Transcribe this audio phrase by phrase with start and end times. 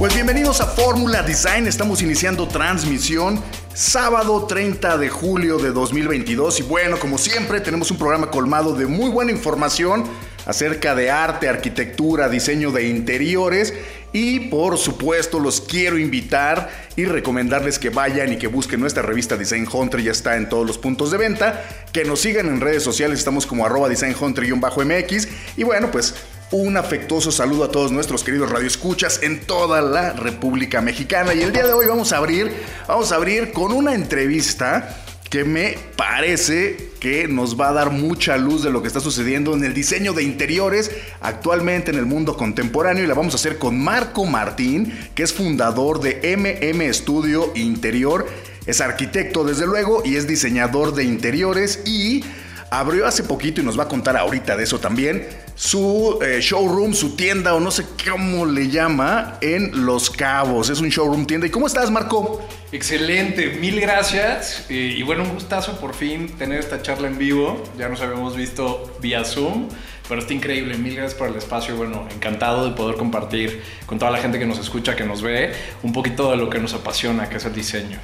[0.00, 3.38] Pues bienvenidos a Fórmula Design, estamos iniciando transmisión
[3.74, 8.86] sábado 30 de julio de 2022 y bueno, como siempre tenemos un programa colmado de
[8.86, 10.04] muy buena información
[10.46, 13.74] acerca de arte, arquitectura, diseño de interiores.
[14.14, 19.36] Y por supuesto los quiero invitar y recomendarles que vayan y que busquen nuestra revista
[19.36, 22.82] Design Hunter, ya está en todos los puntos de venta, que nos sigan en redes
[22.82, 26.14] sociales, estamos como arroba Design Hunter-MX y bueno, pues
[26.52, 31.32] un afectuoso saludo a todos nuestros queridos radioescuchas en toda la República Mexicana.
[31.32, 32.50] Y el día de hoy vamos a abrir,
[32.88, 34.96] vamos a abrir con una entrevista
[35.28, 39.54] que me parece que nos va a dar mucha luz de lo que está sucediendo
[39.54, 43.04] en el diseño de interiores actualmente en el mundo contemporáneo.
[43.04, 48.26] Y la vamos a hacer con Marco Martín, que es fundador de MM Studio Interior,
[48.66, 51.80] es arquitecto desde luego y es diseñador de interiores.
[51.86, 52.24] Y
[52.70, 55.26] abrió hace poquito y nos va a contar ahorita de eso también
[55.60, 60.70] su eh, showroom, su tienda o no sé cómo le llama en Los Cabos.
[60.70, 61.46] Es un showroom tienda.
[61.46, 62.40] ¿Y cómo estás, Marco?
[62.72, 64.64] Excelente, mil gracias.
[64.70, 67.62] Eh, y bueno, un gustazo por fin tener esta charla en vivo.
[67.76, 69.68] Ya nos habíamos visto vía Zoom,
[70.08, 70.78] pero está increíble.
[70.78, 71.76] Mil gracias por el espacio.
[71.76, 75.52] Bueno, encantado de poder compartir con toda la gente que nos escucha, que nos ve,
[75.82, 77.98] un poquito de lo que nos apasiona, que es el diseño.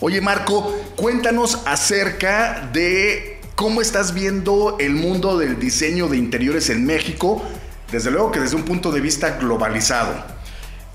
[0.00, 6.86] Oye, Marco, cuéntanos acerca de ¿Cómo estás viendo el mundo del diseño de interiores en
[6.86, 7.42] México?
[7.90, 10.14] Desde luego que desde un punto de vista globalizado.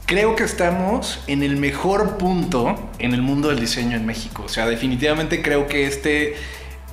[0.06, 4.44] Creo que estamos en el mejor punto en el mundo del diseño en México.
[4.46, 6.36] O sea, definitivamente creo que este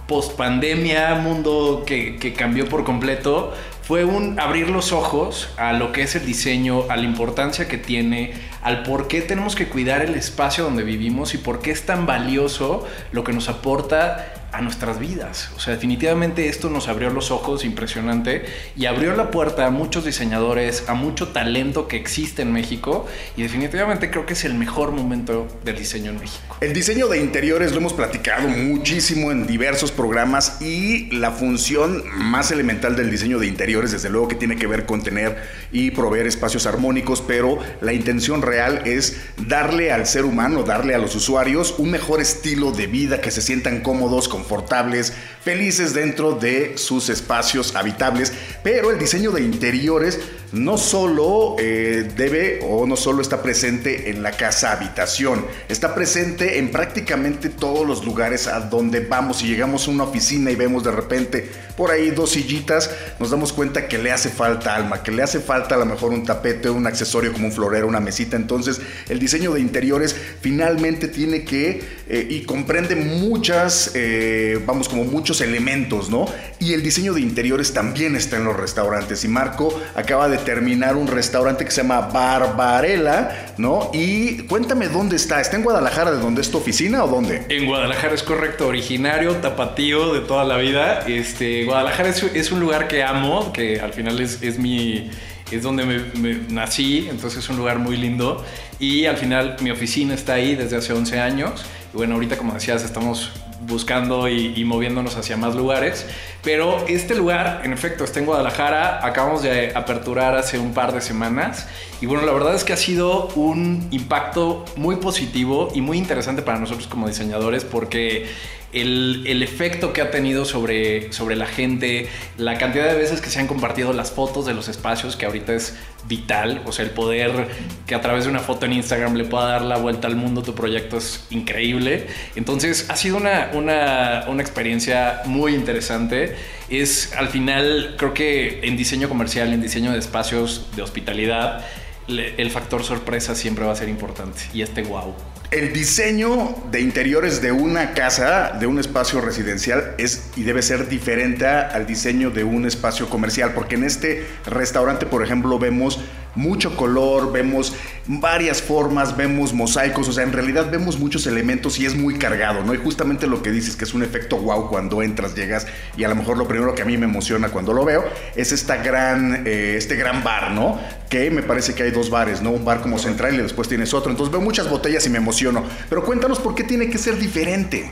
[0.08, 3.54] post pandemia, mundo que, que, cambió por completo,
[3.84, 7.78] fue un abrir los ojos a lo que es el diseño, a la importancia que
[7.78, 11.86] tiene, al por qué tenemos que cuidar el espacio donde vivimos y por qué es
[11.86, 15.50] tan valioso lo que nos aporta a nuestras vidas.
[15.56, 18.44] O sea, definitivamente esto nos abrió los ojos impresionante
[18.76, 23.06] y abrió la puerta a muchos diseñadores, a mucho talento que existe en México
[23.36, 26.56] y definitivamente creo que es el mejor momento del diseño en México.
[26.60, 32.50] El diseño de interiores lo hemos platicado muchísimo en diversos programas y la función más
[32.50, 35.38] elemental del diseño de interiores desde luego que tiene que ver con tener
[35.72, 40.98] y proveer espacios armónicos, pero la intención real es darle al ser humano, darle a
[40.98, 45.12] los usuarios un mejor estilo de vida, que se sientan cómodos con confortables,
[45.42, 50.18] felices dentro de sus espacios habitables, pero el diseño de interiores
[50.52, 56.58] no solo eh, debe o no solo está presente en la casa habitación, está presente
[56.58, 59.42] en prácticamente todos los lugares a donde vamos.
[59.42, 63.52] y llegamos a una oficina y vemos de repente por ahí dos sillitas, nos damos
[63.52, 66.68] cuenta que le hace falta alma, que le hace falta a lo mejor un tapete,
[66.68, 68.36] un accesorio como un florero, una mesita.
[68.36, 75.04] Entonces el diseño de interiores finalmente tiene que eh, y comprende muchas, eh, vamos, como
[75.04, 76.26] muchos elementos, ¿no?
[76.58, 79.24] Y el diseño de interiores también está en los restaurantes.
[79.24, 83.90] Y Marco acaba de terminar un restaurante que se llama Barbarella, ¿no?
[83.92, 85.40] Y cuéntame dónde está.
[85.40, 87.44] ¿Está en Guadalajara, de dónde es tu oficina o dónde?
[87.48, 91.04] En Guadalajara es correcto, originario, tapatío de toda la vida.
[91.06, 95.10] Este, Guadalajara es, un lugar que amo, que al final es, es mi
[95.50, 98.44] es donde me, nací, entonces es un lugar muy lindo.
[98.78, 101.64] Y al final mi oficina está ahí desde hace 11 años.
[101.92, 106.06] Y bueno, ahorita como decías, estamos buscando y, moviéndonos hacia más lugares.
[106.42, 109.04] Pero este lugar, en efecto, está en Guadalajara.
[109.06, 111.68] Acabamos de aperturar hace un par de semanas.
[112.00, 116.42] Y bueno, la verdad es que ha sido un impacto muy positivo y muy interesante
[116.42, 118.26] para nosotros como diseñadores porque
[118.72, 123.40] el, efecto que ha tenido sobre, sobre la gente, la cantidad de veces que se
[123.40, 127.48] han compartido las fotos de los espacios, que ahorita es vital, o sea, el poder
[127.86, 130.42] que a través de una foto en Instagram le pueda dar la vuelta al mundo
[130.42, 132.06] tu proyecto es increíble.
[132.36, 136.36] Entonces, ha sido una, una, una experiencia muy interesante.
[136.68, 141.64] Es al final, creo que en diseño comercial, en diseño de espacios de hospitalidad,
[142.08, 145.14] el factor sorpresa siempre va a ser importante y este wow.
[145.50, 150.88] El diseño de interiores de una casa, de un espacio residencial, es y debe ser
[150.88, 155.98] diferente al diseño de un espacio comercial, porque en este restaurante, por ejemplo, vemos
[156.34, 157.74] mucho color, vemos
[158.06, 162.64] varias formas, vemos mosaicos, o sea, en realidad vemos muchos elementos y es muy cargado,
[162.64, 162.74] ¿no?
[162.74, 165.66] Y justamente lo que dices, que es un efecto wow cuando entras, llegas,
[165.96, 168.04] y a lo mejor lo primero que a mí me emociona cuando lo veo
[168.36, 170.80] es esta gran, eh, este gran bar, ¿no?
[171.08, 172.50] Que me parece que hay dos bares, ¿no?
[172.50, 174.10] Un bar como central y después tienes otro.
[174.10, 175.64] Entonces veo muchas botellas y me emociono.
[175.88, 177.90] Pero cuéntanos por qué tiene que ser diferente.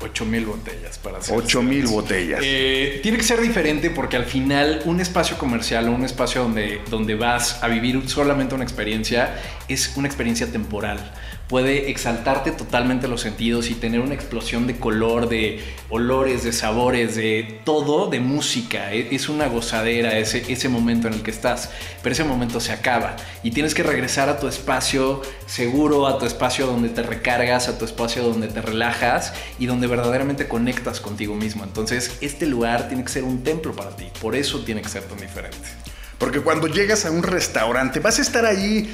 [0.00, 1.36] 8 mil botellas para hacer.
[1.36, 2.40] 8 mil botellas.
[2.42, 6.80] Eh, tiene que ser diferente porque al final un espacio comercial o un espacio donde,
[6.90, 9.34] donde vas a vivir solamente una experiencia
[9.68, 10.98] es una experiencia temporal
[11.48, 17.14] puede exaltarte totalmente los sentidos y tener una explosión de color, de olores, de sabores,
[17.14, 18.92] de todo, de música.
[18.92, 21.70] E, es una gozadera ese, ese momento en el que estás,
[22.02, 26.26] pero ese momento se acaba y tienes que regresar a tu espacio seguro, a tu
[26.26, 31.34] espacio donde te recargas, a tu espacio donde te relajas y donde verdaderamente conectas contigo
[31.34, 31.62] mismo.
[31.62, 35.04] Entonces, este lugar tiene que ser un templo para ti, por eso tiene que ser
[35.04, 35.68] tan diferente.
[36.18, 38.90] Porque cuando llegas a un restaurante, vas a estar ahí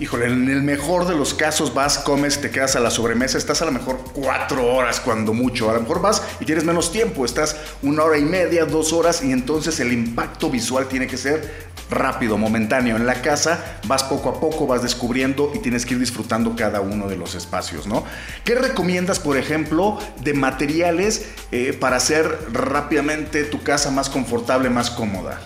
[0.00, 3.62] híjole, en el mejor de los casos vas, comes, te quedas a la sobremesa, estás
[3.62, 5.70] a lo mejor cuatro horas cuando mucho.
[5.70, 9.22] A lo mejor vas y tienes menos tiempo, estás una hora y media, dos horas
[9.22, 12.96] y entonces el impacto visual tiene que ser rápido, momentáneo.
[12.96, 16.80] En la casa vas poco a poco, vas descubriendo y tienes que ir disfrutando cada
[16.80, 18.04] uno de los espacios, ¿no?
[18.44, 24.90] ¿Qué recomiendas, por ejemplo, de materiales eh, para hacer rápidamente tu casa más confortable, más
[24.90, 25.40] cómoda?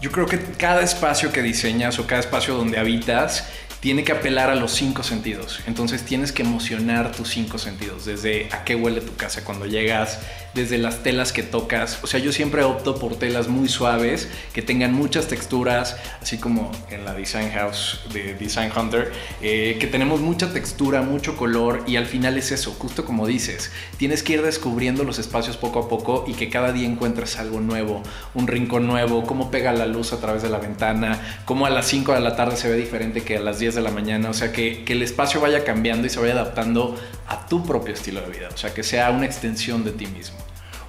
[0.00, 3.48] Yo creo que cada espacio que diseñas o cada espacio donde habitas
[3.84, 5.60] tiene que apelar a los cinco sentidos.
[5.66, 10.20] Entonces tienes que emocionar tus cinco sentidos, desde a qué huele tu casa cuando llegas,
[10.54, 11.98] desde las telas que tocas.
[12.02, 16.72] O sea, yo siempre opto por telas muy suaves, que tengan muchas texturas, así como
[16.90, 21.96] en la Design House de Design Hunter, eh, que tenemos mucha textura, mucho color y
[21.96, 25.88] al final es eso, justo como dices, tienes que ir descubriendo los espacios poco a
[25.90, 28.02] poco y que cada día encuentres algo nuevo,
[28.32, 31.86] un rincón nuevo, cómo pega la luz a través de la ventana, cómo a las
[31.88, 34.34] 5 de la tarde se ve diferente que a las 10 de la mañana, o
[34.34, 38.20] sea, que, que el espacio vaya cambiando y se vaya adaptando a tu propio estilo
[38.20, 40.38] de vida, o sea, que sea una extensión de ti mismo.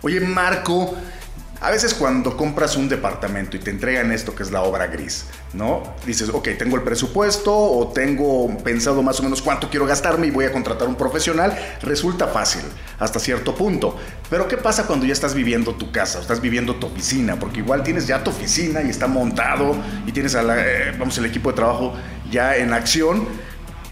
[0.02, 0.96] Oye, Marco,
[1.62, 5.26] a veces cuando compras un departamento y te entregan esto que es la obra gris,
[5.54, 5.84] ¿no?
[6.06, 10.32] Dices, ok, tengo el presupuesto o tengo pensado más o menos cuánto quiero gastarme y
[10.32, 12.62] voy a contratar un profesional, resulta fácil
[13.00, 13.98] hasta cierto punto.
[14.30, 17.38] Pero ¿qué pasa cuando ya estás viviendo tu casa, estás viviendo tu oficina?
[17.40, 19.76] Porque igual tienes ya tu oficina y está montado
[20.06, 21.94] y tienes a eh, vamos, el equipo de trabajo
[22.30, 23.28] ya en acción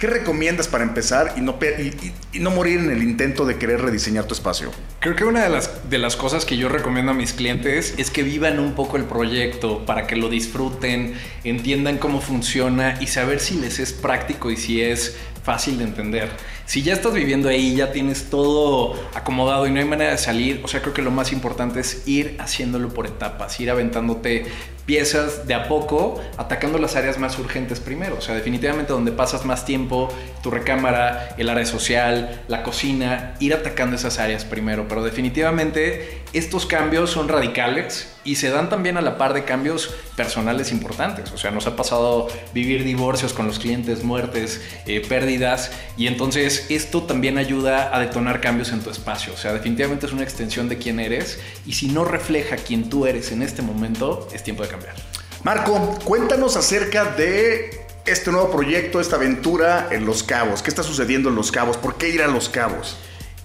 [0.03, 4.69] ¿Qué recomiendas para empezar y no, morir en el intento de querer rediseñar tu espacio?
[4.99, 8.59] Creo que una de las cosas que yo recomiendo a mis clientes es que vivan
[8.59, 11.13] un poco el proyecto para que lo disfruten,
[11.45, 16.29] entiendan cómo funciona y saber si les es práctico y si es fácil de entender.
[16.65, 20.59] Si ya estás viviendo ahí, ya tienes todo acomodado y no hay manera de salir,
[20.65, 24.47] o sea, creo que lo más importante es ir haciéndolo por etapas, ir aventándote
[24.85, 28.17] piezas de a poco, atacando las áreas más urgentes primero.
[28.17, 30.09] O sea, definitivamente donde pasas más tiempo,
[30.41, 34.87] tu recámara, el área social, la cocina, ir atacando esas áreas primero.
[34.87, 39.93] Pero definitivamente estos cambios son radicales y se dan también a la par de cambios
[40.15, 41.31] personales importantes.
[41.31, 46.67] O sea, nos ha pasado vivir divorcios con los clientes, muertes, eh, pérdidas, y entonces
[46.69, 49.33] esto también ayuda a detonar cambios en tu espacio.
[49.33, 53.05] O sea, definitivamente es una extensión de quién eres, y si no refleja quién tú
[53.05, 54.95] eres en este momento, es tiempo de cambiar.
[55.43, 60.61] Marco, cuéntanos acerca de este nuevo proyecto, esta aventura en Los Cabos.
[60.61, 61.77] ¿Qué está sucediendo en Los Cabos?
[61.77, 62.97] ¿Por qué ir a Los Cabos?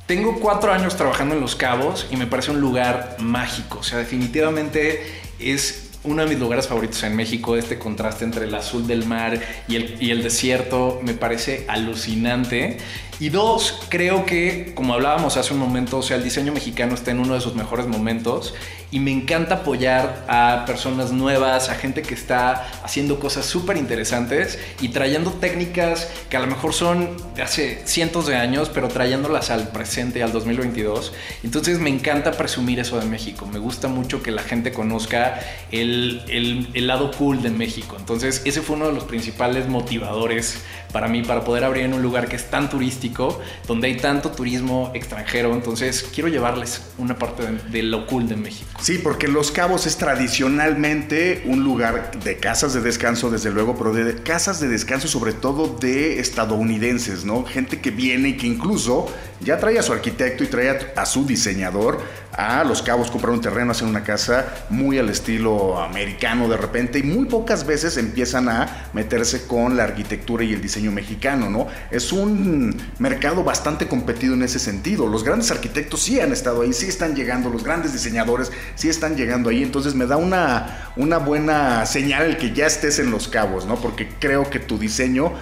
[0.06, 3.80] Tengo cuatro años trabajando en Los Cabos y me parece un lugar mágico.
[3.80, 5.02] O sea, definitivamente
[5.38, 7.56] es uno de mis lugares favoritos en México.
[7.56, 9.38] Este contraste entre el azul del mar
[9.68, 12.78] y el, y el desierto me parece alucinante.
[13.20, 17.10] Y dos, creo que, como hablábamos hace un momento, o sea, el diseño mexicano está
[17.10, 18.54] en uno de sus mejores momentos
[18.90, 24.58] y me encanta apoyar a personas nuevas, a gente que está haciendo cosas súper interesantes
[24.80, 29.50] y trayendo técnicas que a lo mejor son de hace cientos de años, pero trayéndolas
[29.50, 31.12] al presente, al 2022.
[31.42, 33.46] Entonces me encanta presumir eso de México.
[33.46, 37.96] Me gusta mucho que la gente conozca el, el, el lado cool de México.
[37.98, 42.02] Entonces ese fue uno de los principales motivadores para mí, para poder abrir en un
[42.02, 45.52] lugar que es tan turístico, donde hay tanto turismo extranjero.
[45.54, 48.68] Entonces quiero llevarles una parte de, de lo cool de México.
[48.80, 53.92] Sí, porque Los Cabos es tradicionalmente un lugar de casas de descanso, desde luego, pero
[53.92, 57.44] de casas de descanso sobre todo de estadounidenses, ¿no?
[57.44, 59.06] Gente que viene y que incluso
[59.40, 62.00] ya trae a su arquitecto y trae a, su diseñador
[62.32, 66.98] a Los Cabos, comprar un terreno, hacer una casa muy al estilo americano de repente
[66.98, 71.66] y muy pocas veces empiezan a meterse con la arquitectura y el diseño mexicano, ¿no?
[71.90, 75.06] Es un mercado bastante competido en ese sentido.
[75.06, 79.16] Los grandes arquitectos sí han estado ahí, sí están llegando, los grandes diseñadores sí están
[79.16, 83.28] llegando ahí, entonces me da una, una buena señal el que ya estés en Los
[83.28, 83.76] Cabos, ¿no?
[83.76, 85.32] Porque creo que tu diseño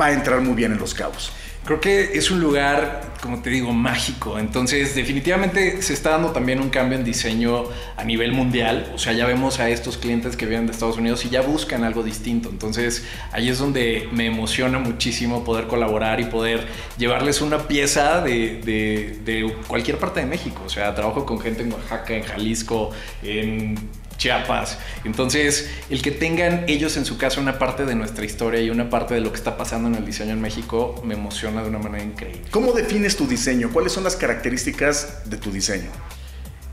[0.00, 1.32] va a entrar muy bien en Los Cabos.
[1.64, 4.38] Creo que es un lugar, como te digo, mágico.
[4.38, 7.64] Entonces, definitivamente se está dando también un cambio en diseño
[7.96, 8.92] a nivel mundial.
[8.94, 11.82] O sea, ya vemos a estos clientes que vienen de Estados Unidos y ya buscan
[11.82, 12.50] algo distinto.
[12.50, 16.66] Entonces, ahí es donde me emociona muchísimo poder colaborar y poder
[16.98, 20.64] llevarles una pieza de, de, de cualquier parte de México.
[20.66, 22.90] O sea, trabajo con gente en Oaxaca, en Jalisco,
[23.22, 23.76] en
[24.24, 24.78] Chiapas.
[25.04, 28.88] Entonces, el que tengan ellos en su casa una parte de nuestra historia y una
[28.88, 31.78] parte de lo que está pasando en el diseño en México me emociona de una
[31.78, 32.40] manera increíble.
[32.50, 33.70] ¿Cómo defines tu diseño?
[33.70, 35.90] ¿Cuáles son las características de tu diseño?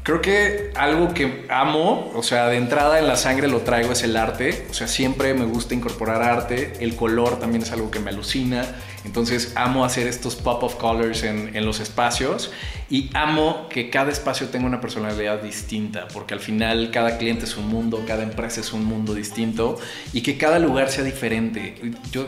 [0.04, 4.02] Creo que algo que amo, o sea, de entrada en la sangre lo traigo es
[4.04, 4.66] el arte.
[4.72, 6.72] O sea, siempre me gusta incorporar arte.
[6.80, 8.66] El color también es algo que me alucina.
[9.06, 12.52] Entonces amo hacer estos pop of colors en, en los espacios
[12.90, 17.56] y amo que cada espacio tenga una personalidad distinta, porque al final cada cliente es
[17.56, 19.80] un mundo, cada empresa es un mundo distinto
[20.14, 21.76] y que cada lugar sea diferente.
[22.12, 22.28] Yo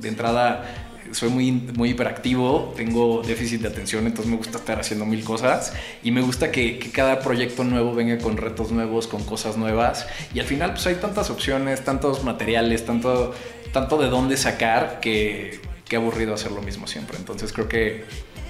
[0.00, 5.04] de, entrada soy muy, muy hiperactivo, tengo déficit de atención, entonces me gusta estar haciendo
[5.04, 9.24] mil cosas y me gusta que, que, cada proyecto nuevo venga con retos nuevos, con
[9.24, 13.34] cosas nuevas y al final pues hay tantas opciones, tantos materiales, tanto,
[13.72, 17.16] tanto de dónde sacar que, que aburrido hacer lo mismo siempre.
[17.18, 18.04] Entonces creo que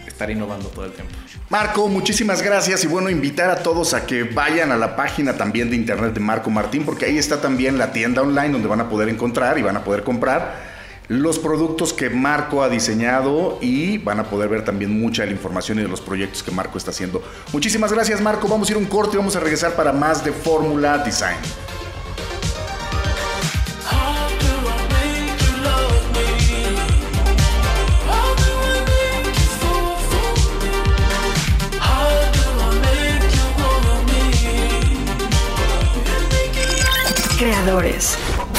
[0.07, 1.13] estar innovando todo el tiempo.
[1.51, 5.71] Marco, muchísimas gracias y bueno, invitar a todos a que vayan a la página también
[5.71, 8.89] de internet de Marco Martín porque ahí está también la tienda online donde van a
[8.89, 10.75] poder encontrar y van a poder comprar
[11.09, 15.35] los productos que Marco ha diseñado y van a poder ver también mucha de la
[15.35, 17.23] información y de los proyectos que Marco está haciendo.
[17.53, 20.33] Muchísimas gracias Marco, vamos a ir un corte y vamos a regresar para más de
[20.33, 21.37] Fórmula Design.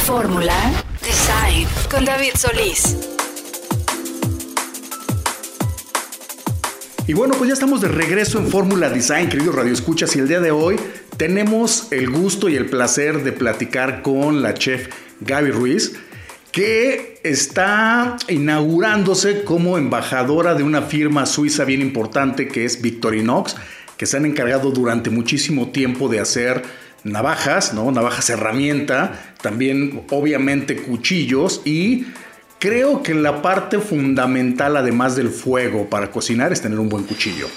[0.08, 0.56] Fórmula
[1.04, 2.98] Design con David Solís.
[7.06, 10.40] Y bueno, pues ya estamos de regreso en Fórmula Design, queridos radioescuchas, y el día
[10.40, 10.78] de hoy
[11.18, 14.88] tenemos el gusto y el placer de platicar con la chef
[15.22, 15.94] Gaby Ruiz,
[16.52, 23.56] que está inaugurándose como embajadora de una firma suiza bien importante que es Victorinox,
[23.98, 26.64] que se han encargado durante muchísimo tiempo de hacer
[27.06, 27.92] navajas, ¿no?
[27.92, 32.08] Navajas herramienta, también obviamente cuchillos y
[32.60, 37.48] creo que la parte fundamental además del fuego para cocinar es tener un buen cuchillo.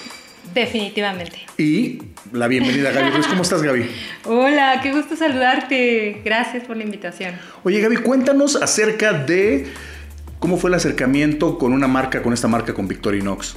[0.54, 1.40] Definitivamente.
[1.56, 1.98] Y
[2.32, 3.26] la bienvenida Gaby Ruiz.
[3.26, 3.88] ¿Cómo estás Gaby?
[4.24, 6.20] Hola, qué gusto saludarte.
[6.24, 7.34] Gracias por la invitación.
[7.64, 9.66] Oye Gaby, cuéntanos acerca de
[10.38, 13.56] cómo fue el acercamiento con una marca, con esta marca, con Victorinox.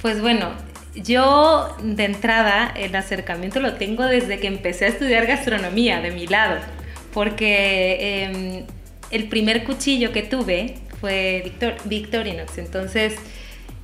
[0.00, 0.52] Pues bueno,
[1.02, 6.26] yo de entrada el acercamiento lo tengo desde que empecé a estudiar gastronomía de mi
[6.26, 6.58] lado,
[7.12, 8.64] porque eh,
[9.10, 13.16] el primer cuchillo que tuve fue Victor, Victorinox, entonces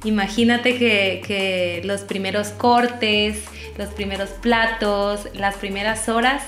[0.04, 3.44] imagínate que, que los primeros cortes,
[3.76, 6.42] los primeros platos, las primeras horas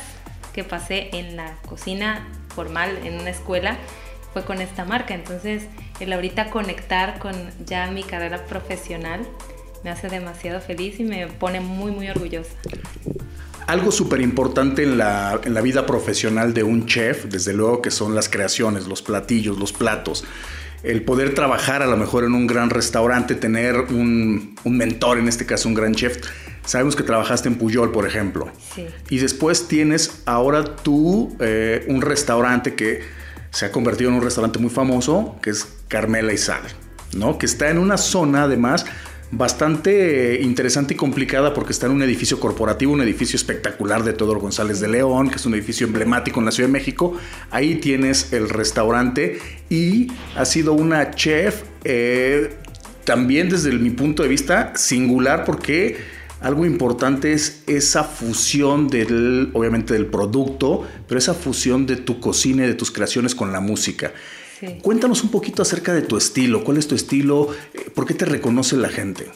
[0.55, 3.77] que pasé en la cocina formal en una escuela
[4.33, 5.67] fue con esta marca, entonces
[6.01, 9.27] el ahorita conectar con ya mi carrera profesional
[9.85, 12.51] me hace demasiado feliz y me pone muy, muy orgullosa.
[13.67, 17.91] Algo súper importante en la, en la, vida profesional de un chef, desde luego que
[17.91, 20.25] son las creaciones, los platillos, los platos.
[20.83, 25.29] El poder trabajar a lo mejor en un gran restaurante, tener un, un mentor, en
[25.29, 26.19] este caso un gran chef.
[26.65, 28.51] Sabemos que trabajaste en Puyol, por ejemplo.
[28.75, 28.87] Sí.
[29.09, 33.01] Y después tienes ahora tú eh, un restaurante que
[33.51, 36.63] se ha convertido en un restaurante muy famoso, que es Carmela y Sal,
[37.15, 37.39] ¿no?
[37.39, 38.85] Que está en una zona además
[39.37, 44.41] bastante interesante y complicada porque está en un edificio corporativo, un edificio espectacular de Teodoro
[44.41, 47.17] González de León, que es un edificio emblemático en la Ciudad de México.
[47.51, 49.39] Ahí tienes el restaurante
[49.69, 52.57] y ha sido una chef eh,
[53.05, 55.97] también desde mi punto de vista singular porque
[56.41, 62.65] algo importante es esa fusión del, obviamente del producto, pero esa fusión de tu cocina
[62.65, 64.13] y de tus creaciones con la música.
[64.67, 64.79] Sí.
[64.83, 66.65] Cuéntanos un poquito acerca de tu estilo.
[66.65, 67.49] ¿Cuál es tu estilo?
[67.95, 69.29] ¿Por qué te reconoce la gente?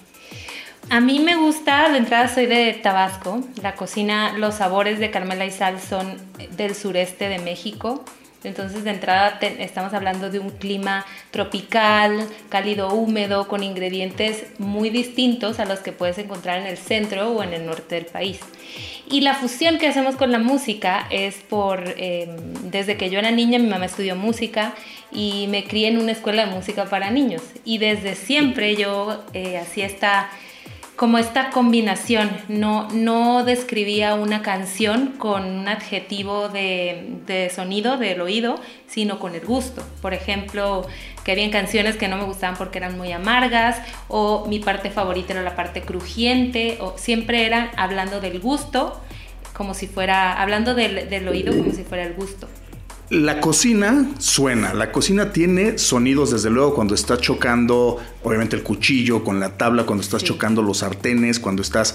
[0.90, 3.42] A mí me gusta, de entrada soy de Tabasco.
[3.62, 6.16] La cocina, los sabores de Carmela y Sal son
[6.56, 8.04] del sureste de México.
[8.45, 15.59] Entonces, de entrada estamos hablando de un clima tropical, cálido, húmedo, con ingredientes muy distintos
[15.59, 18.38] a los que puedes encontrar en el centro o en el norte del país.
[19.11, 22.37] Y la fusión que hacemos con la música es por, em,
[22.71, 24.75] desde que yo era niña, mi mamá estudió música
[25.11, 27.42] y me crié en una escuela de música para niños.
[27.64, 30.30] Y desde siempre yo eh, hacía esta
[30.99, 32.28] como esta combinación.
[32.49, 39.47] No, no describía una canción con un adjetivo de, sonido del oído, sino con el
[39.47, 39.87] gusto.
[40.02, 40.85] Por ejemplo,
[41.23, 45.35] que había canciones que no me gustaban porque eran muy amargas, o mi parte favorita
[45.35, 49.00] era la parte crujiente, o siempre era hablando del gusto,
[49.57, 52.49] como si fuera, hablando del, del oído como si fuera el gusto.
[53.11, 59.25] La cocina suena, la cocina tiene sonidos desde luego cuando estás chocando, obviamente el cuchillo
[59.25, 61.95] con la tabla, cuando estás chocando los sartenes, cuando estás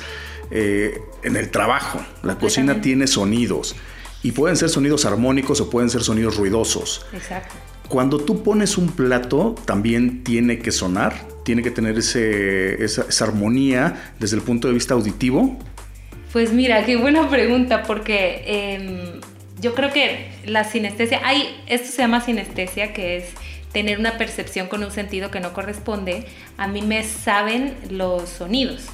[0.50, 2.04] eh, en el trabajo.
[2.24, 3.76] La cocina tiene sonidos
[4.24, 7.06] y pueden ser sonidos armónicos o pueden ser sonidos ruidosos.
[7.14, 7.54] Exacto.
[7.90, 14.14] Cuando tú pones un plato, también tiene que sonar, tiene que tener ese, esa, armonía
[14.20, 15.60] desde el punto de vista auditivo.
[16.32, 19.22] Pues mira, qué buena pregunta, porque em,
[19.64, 23.30] yo creo que la sinestesia, hay, esto se llama sinestesia, que es
[23.72, 26.26] tener una percepción con un sentido que no corresponde.
[26.58, 28.88] A mí me saben los sonidos,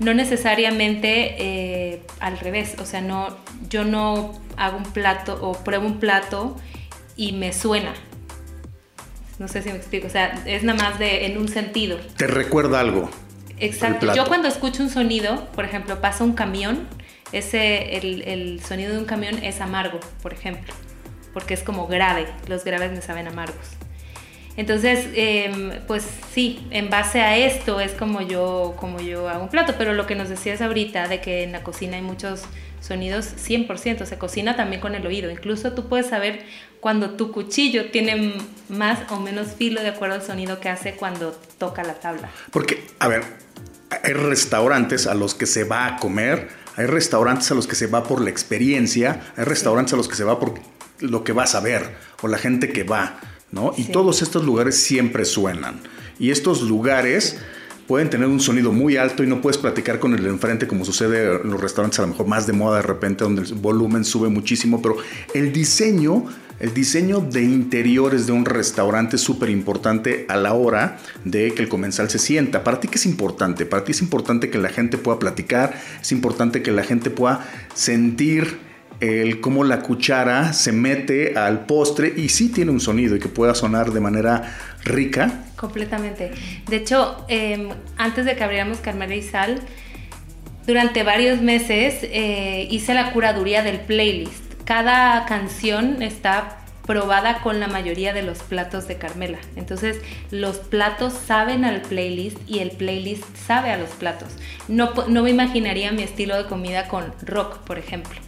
[0.00, 3.36] no necesariamente eh, al revés, o sea, no,
[3.68, 6.56] yo no hago un plato o pruebo un plato
[7.14, 7.92] y me suena.
[9.38, 11.98] No sé si me explico, o sea, es nada más de en un sentido.
[12.16, 13.10] ¿Te recuerda algo?
[13.60, 14.14] Exacto.
[14.14, 16.88] Yo cuando escucho un sonido, por ejemplo, pasa un camión,
[17.32, 20.72] ese, el, sonido de un camión es amargo, por ejemplo,
[21.32, 23.66] porque es como grave, los graves me saben amargos.
[24.56, 26.04] Entonces, em, pues
[26.34, 30.06] sí, en base a esto es como yo, como yo hago un plato, pero lo
[30.06, 32.42] que nos decías ahorita de que en la cocina hay muchos
[32.80, 35.30] sonidos, 100%, se cocina también con el oído.
[35.30, 36.44] Incluso tú puedes saber
[36.80, 38.34] cuando tu cuchillo tiene
[38.68, 42.28] más o menos filo de acuerdo al sonido que hace cuando toca la tabla.
[42.50, 43.22] Porque, a ver,
[44.02, 47.88] hay restaurantes a los que se va a comer hay restaurantes a los que se
[47.88, 50.54] va por la experiencia, hay restaurantes a los que se va por
[51.00, 53.18] lo que vas a ver o la gente que va,
[53.50, 53.72] ¿no?
[53.76, 55.80] Y todos estos lugares siempre suenan.
[56.20, 57.36] Y estos lugares
[57.88, 60.84] pueden tener un sonido muy alto y no puedes platicar con el de enfrente como
[60.84, 64.04] sucede en los restaurantes a lo mejor más de moda de repente donde el volumen
[64.04, 64.98] sube muchísimo, pero
[65.34, 66.26] el diseño
[66.60, 71.62] el diseño de interiores de un restaurante es súper importante a la hora de que
[71.62, 72.64] el comensal se sienta.
[72.64, 73.64] ¿Para ti qué es importante?
[73.64, 77.44] Para ti es importante que la gente pueda platicar, es importante que la gente pueda
[77.74, 78.58] sentir
[79.00, 83.28] el cómo la cuchara se mete al postre y sí tiene un sonido y que
[83.28, 85.44] pueda sonar de manera rica.
[85.54, 86.32] Completamente.
[86.68, 89.60] De hecho, em, antes de que abriéramos Carmela y Sal,
[90.66, 97.68] durante varios meses eh, hice la curaduría del playlist cada canción está probada con la
[97.68, 99.38] mayoría de los platos de Carmela.
[99.56, 99.98] Entonces,
[100.30, 104.28] los platos saben al playlist y el playlist sabe a los platos.
[104.68, 108.20] No, no me imaginaría mi estilo de comida con rock, por ejemplo.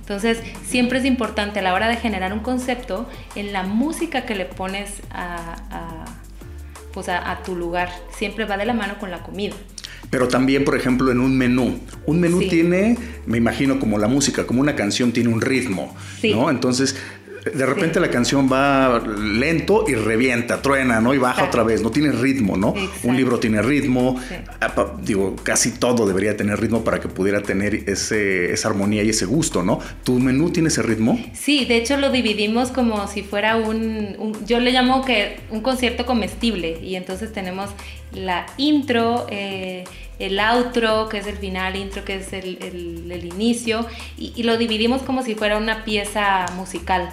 [0.00, 4.34] Entonces, siempre es importante a la hora de generar un concepto en la música que
[4.34, 6.04] le pones a,
[6.92, 7.88] pues a tu lugar.
[8.10, 9.56] Siempre va de la mano con la comida
[10.08, 11.80] pero también, por ejemplo, en un menú.
[12.06, 16.50] Un menú tiene, me imagino, como la música, como una canción tiene un ritmo, ¿no?
[16.50, 16.96] Entonces,
[17.44, 21.14] de repente la canción va lento y revienta, truena, ¿no?
[21.14, 22.74] Y baja otra vez, no tiene ritmo, ¿no?
[23.02, 24.20] Un libro tiene ritmo,
[24.60, 29.10] ah, digo, casi todo debería tener ritmo para que pudiera tener ese, esa armonía y
[29.10, 29.78] ese gusto, ¿no?
[30.04, 31.18] ¿Tu menú tiene ese ritmo?
[31.32, 36.06] Sí, de hecho lo dividimos como si fuera un, yo le llamo que un concierto
[36.06, 37.70] comestible y entonces tenemos
[38.12, 39.84] la intro, eh,
[40.18, 43.86] el outro, que es el final, intro, que es el, inicio,
[44.18, 47.10] y, lo dividimos como si fuera una pieza musical.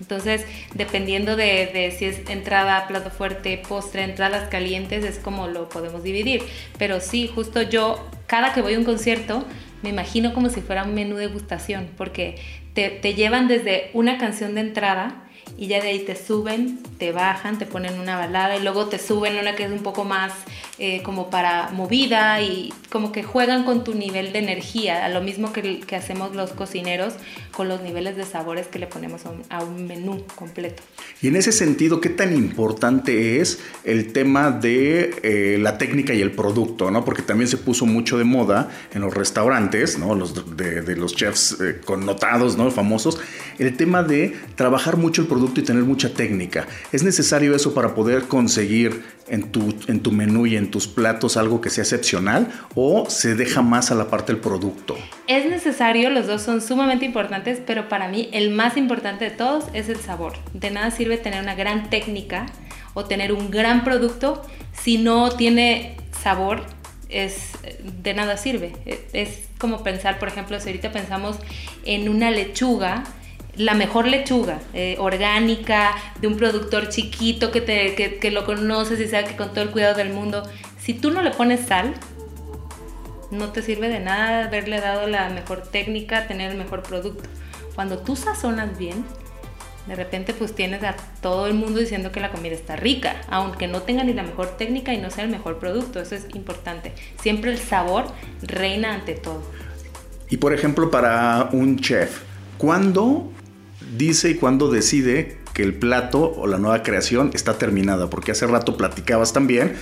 [0.00, 6.02] Entonces, dependiendo de, si es entrada, plato fuerte, postre, entradas calientes, es como lo podemos
[6.02, 6.42] dividir.
[6.78, 9.44] Pero sí, justo yo, cada que voy a un concierto,
[9.82, 12.36] me imagino como si fuera un menú de degustación, porque
[12.74, 15.25] te llevan desde una canción de entrada,
[15.58, 18.98] y ya de ahí te suben, te bajan, te ponen una balada y luego te
[18.98, 20.32] suben una que es un poco más
[20.78, 25.22] eh, como para movida y como que juegan con tu nivel de energía, a lo
[25.22, 27.14] mismo que, que hacemos los cocineros
[27.56, 30.82] con los niveles de sabores que le ponemos a un, menú completo.
[31.22, 36.20] Y en ese sentido, ¿qué tan importante es el tema de eh, la técnica y
[36.20, 36.90] el producto?
[36.90, 37.04] ¿no?
[37.04, 40.14] Porque también se puso mucho de moda en los restaurantes, ¿no?
[40.14, 42.70] los de, los chefs eh, connotados, ¿no?
[42.70, 43.18] famosos,
[43.58, 46.66] el tema de trabajar mucho el producto producto y tener mucha técnica.
[46.92, 51.36] ¿Es necesario eso para poder conseguir en tu, en tu menú y en tus platos
[51.36, 54.96] algo que sea excepcional o se deja más a la parte del producto?
[55.28, 59.64] Es necesario, los dos son sumamente importantes, pero para mí el más importante de todos
[59.74, 60.32] es el sabor.
[60.54, 62.46] De nada sirve tener una gran técnica
[62.94, 66.62] o tener un gran producto si no tiene sabor
[67.10, 67.50] es
[68.02, 68.72] de nada sirve.
[69.12, 71.36] Es como pensar, por ejemplo, si ahorita pensamos
[71.84, 73.04] en una lechuga,
[73.56, 79.00] la mejor lechuga, eh, orgánica, de un productor chiquito que, te, que, que, lo conoces
[79.00, 80.42] y sabe que con todo el cuidado del mundo,
[80.78, 81.94] si tú no le pones sal,
[83.30, 87.28] no te sirve de nada haberle dado la mejor técnica, tener el mejor producto.
[87.74, 89.04] Cuando tú sazonas bien,
[89.86, 93.68] de repente pues tienes a todo el mundo diciendo que la comida está rica, aunque
[93.68, 96.92] no tenga ni la mejor técnica y no sea el mejor producto, eso es importante.
[97.20, 98.06] Siempre el sabor
[98.42, 99.42] reina ante todo.
[100.28, 102.22] Y por ejemplo, para un chef,
[102.58, 103.30] ¿cuándo
[103.96, 108.10] dice y cuándo decide que el plato o la nueva creación está terminada?
[108.10, 109.74] Porque hace rato platicabas también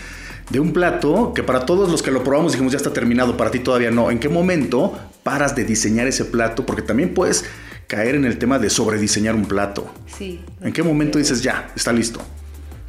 [0.50, 3.50] de un plato que para todos los que lo probamos dijimos ya está terminado, para
[3.50, 4.10] ti todavía no.
[4.10, 6.66] ¿En qué momento paras de diseñar ese plato?
[6.66, 7.44] Porque también puedes
[7.86, 9.92] caer en el tema de sobrediseñar un plato.
[10.06, 10.40] Sí.
[10.60, 12.20] ¿En qué momento dices ya, está listo?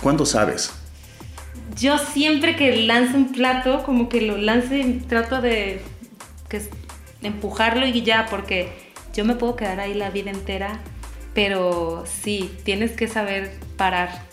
[0.01, 0.71] ¿Cuándo sabes?
[1.77, 5.81] Yo siempre que lanzo un plato, como que lo lance, trato de
[6.47, 6.61] que,
[7.21, 8.69] empujarlo y ya, porque
[9.13, 10.79] yo me puedo quedar ahí la vida entera,
[11.35, 14.23] pero sí, tienes que saber parar.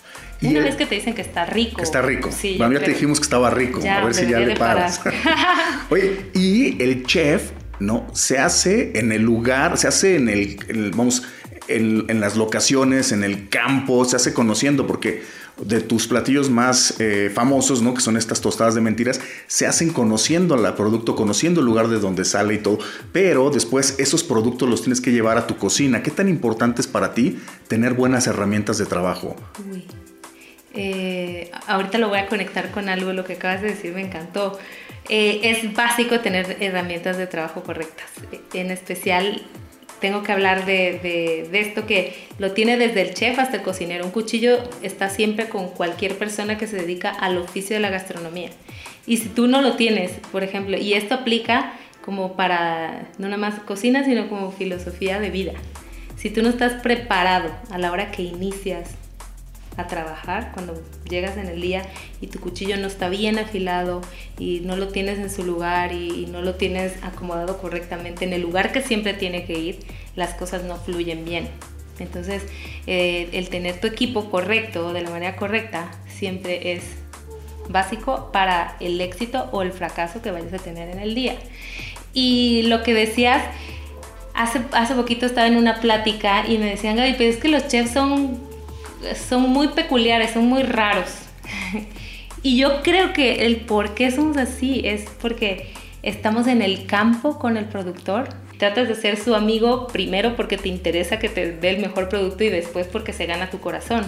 [0.41, 1.77] Una vez que te dicen que está rico.
[1.77, 2.31] Que está rico.
[2.33, 3.81] Sí, bueno, ya te dijimos que estaba rico.
[3.87, 5.01] a ver si ya le paras.
[5.91, 8.07] Oye, y el chef ¿no?
[8.15, 11.25] Se hace en el lugar, se hace en el, vamos,
[11.69, 15.23] en, las locaciones, en el campo, se hace conociendo, porque
[15.61, 17.95] de tus platillos más eh, famosos, ¿no?
[17.95, 21.99] Que son estas tostadas de mentiras, se hacen conociendo al producto, conociendo el lugar de
[21.99, 22.79] donde sale y todo.
[23.13, 26.03] Pero después esos productos los tienes que llevar a tu cocina.
[26.03, 27.39] ¿Qué tan importante es para ti
[27.69, 29.37] tener buenas herramientas de trabajo?
[29.71, 29.85] Uy.
[30.75, 34.59] Eh, ahorita lo voy a conectar con algo, lo que acabas de decir me encantó.
[35.09, 38.07] Eh, es básico tener herramientas de trabajo correctas.
[38.55, 39.43] En especial,
[40.03, 44.05] tengo que hablar de, de, esto que lo tiene desde el chef hasta el cocinero.
[44.05, 48.51] Un cuchillo está siempre con cualquier persona que se dedica al oficio de la gastronomía.
[49.07, 53.39] Y si tú no lo tienes, por ejemplo, y esto aplica como para no nada
[53.39, 55.53] más cocina, sino como filosofía de vida.
[56.17, 58.91] Si tú no estás preparado a la hora que inicias
[59.77, 60.75] a trabajar, cuando
[61.09, 61.83] llegas en el día
[62.21, 64.03] y tu cuchillo no está bien afilado
[64.39, 68.43] y no lo tienes en su lugar y, no lo tienes acomodado correctamente en el
[68.43, 69.79] lugar que siempre tiene que ir,
[70.17, 71.49] las cosas no fluyen bien.
[71.99, 72.43] Entonces,
[72.87, 76.85] eh, el tener tu equipo correcto, de la manera correcta, siempre es
[77.69, 81.37] básico para el éxito o el fracaso que vayas a tener en el día.
[82.15, 83.45] Y lo que decías,
[84.35, 87.69] hace, hace poquito estaba en una plática y me decían, Gaby, pero es que los
[87.69, 88.52] chefs son
[89.29, 91.11] son muy peculiares, son muy raros.
[92.43, 97.39] y yo creo que el por qué somos así es porque estamos en el campo
[97.39, 98.29] con el productor.
[98.59, 102.45] Tratas de ser su amigo primero porque te interesa que te dé el mejor producto
[102.45, 104.05] y después porque se gana tu corazón.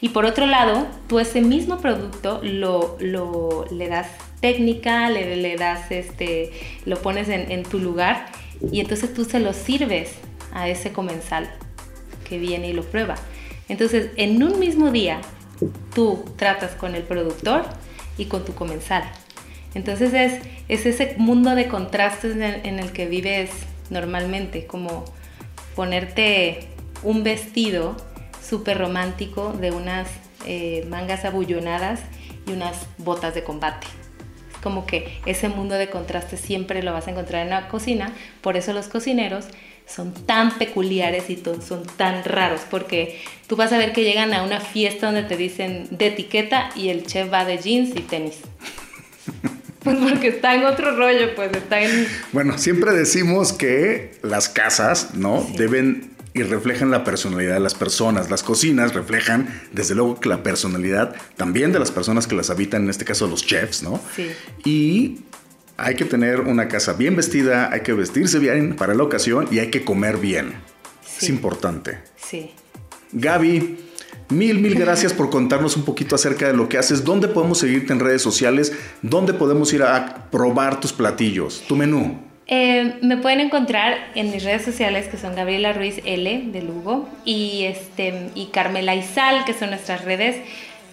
[0.00, 4.08] Y por otro lado, tú ese mismo producto lo, le das
[4.40, 6.52] técnica, le, das este,
[6.84, 8.26] lo pones en, en tu lugar
[8.70, 10.12] y entonces tú se lo sirves
[10.52, 11.50] a ese comensal
[12.28, 13.16] que viene y lo prueba.
[13.68, 15.20] Entonces, en un mismo día,
[15.94, 17.64] tú tratas con el productor
[18.18, 19.04] y con tu comensal.
[19.74, 23.50] Entonces es, ese mundo de contrastes en el, que vives
[23.90, 25.04] normalmente, como
[25.74, 26.68] ponerte
[27.02, 27.94] un vestido
[28.42, 30.08] súper romántico de unas
[30.46, 32.00] eh, mangas abullonadas
[32.46, 33.86] y unas botas de combate.
[34.50, 38.12] Es como que ese mundo de contrastes siempre lo vas a encontrar en la cocina,
[38.40, 39.46] por eso los cocineros
[39.86, 44.42] son tan peculiares y son tan raros, porque tú vas a ver que llegan a
[44.42, 48.36] una fiesta donde te dicen de etiqueta y el chef va de jeans y tenis.
[49.86, 52.08] Pues porque está en otro rollo, pues está en...
[52.32, 55.46] Bueno, siempre decimos que las casas, ¿no?
[55.56, 58.28] Deben y reflejan la personalidad de las personas.
[58.28, 62.82] Las cocinas reflejan, desde luego, que la personalidad también de las personas que las habitan,
[62.82, 64.00] en este caso los chefs, ¿no?
[64.14, 64.30] Sí.
[64.64, 65.20] Y
[65.76, 69.58] hay que tener una casa bien vestida, hay que vestirse bien para la ocasión y
[69.58, 70.54] hay que comer bien.
[71.18, 71.98] Es importante.
[72.16, 72.50] Sí.
[73.12, 73.78] Gaby,
[74.30, 77.04] mil, mil gracias por contarnos un poquito acerca de lo que haces.
[77.04, 78.72] ¿Dónde podemos seguirte en redes sociales?
[79.02, 82.26] ¿Dónde podemos ir a probar tus platillos, tu menú?
[82.48, 87.08] Eh, me pueden encontrar en mis redes sociales que son Gabriela Ruiz L de Lugo
[87.24, 90.36] y, este, y Carmela Izal, que son nuestras redes.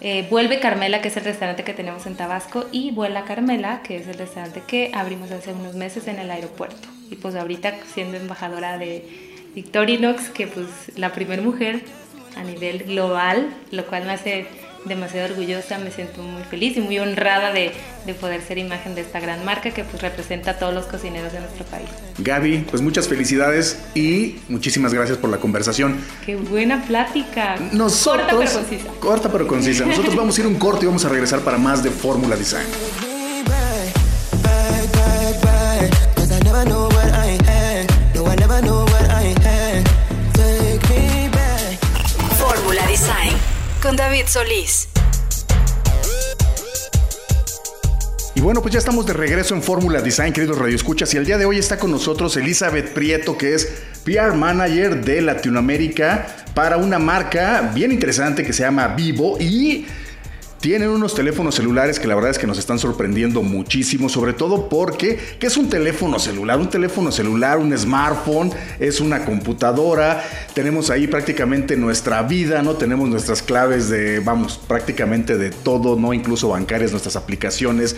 [0.00, 3.96] Eh, vuelve Carmela, que es el restaurante que tenemos en Tabasco, y Vuela Carmela, que
[3.96, 6.88] es el restaurante que abrimos hace unos meses en el aeropuerto.
[7.10, 9.08] Y pues ahorita siendo embajadora de
[9.54, 11.82] Victorinox, que pues la primera mujer
[12.36, 14.46] a nivel global, lo cual me hace
[14.84, 17.72] demasiado orgullosa, me siento muy feliz y muy honrada de,
[18.06, 21.32] de, poder ser imagen de esta gran marca que pues representa a todos los cocineros
[21.32, 21.88] de nuestro país.
[22.18, 25.96] Gaby, pues muchas felicidades y muchísimas gracias por la conversación.
[26.24, 27.56] Qué buena plática.
[27.72, 28.88] Nosotros, corta pero concisa.
[29.00, 29.86] Corta pero concisa.
[29.86, 32.66] Nosotros vamos a ir un corte y vamos a regresar para más de Fórmula Design.
[42.38, 43.53] Fórmula Design
[43.84, 44.88] con David Solís.
[48.34, 51.36] Y bueno, pues ya estamos de regreso en Fórmula Design, queridos radioescuchas, y el día
[51.36, 56.98] de hoy está con nosotros Elizabeth Prieto, que es PR Manager de Latinoamérica para una
[56.98, 59.86] marca bien interesante que se llama Vivo y
[60.64, 64.70] tienen unos teléfonos celulares que la verdad es que nos están sorprendiendo muchísimo, sobre todo
[64.70, 66.58] porque, ¿qué es un teléfono celular?
[66.58, 68.50] Un teléfono celular, un smartphone,
[68.80, 70.24] es una computadora,
[70.54, 72.76] tenemos ahí prácticamente nuestra vida, ¿no?
[72.76, 76.14] Tenemos nuestras claves de, vamos, prácticamente de todo, ¿no?
[76.14, 77.94] Incluso bancarias, nuestras aplicaciones,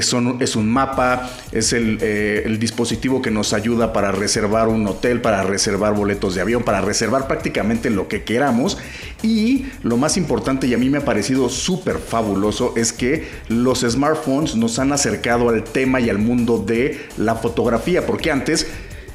[0.00, 4.86] son, es un mapa, es el, eh, el dispositivo que nos ayuda para reservar un
[4.86, 8.78] hotel, para reservar boletos de avión, para reservar prácticamente lo que queramos.
[9.22, 13.80] Y lo más importante, y a mí me ha parecido súper fabuloso es que los
[13.80, 18.66] smartphones nos han acercado al tema y al mundo de la fotografía, porque antes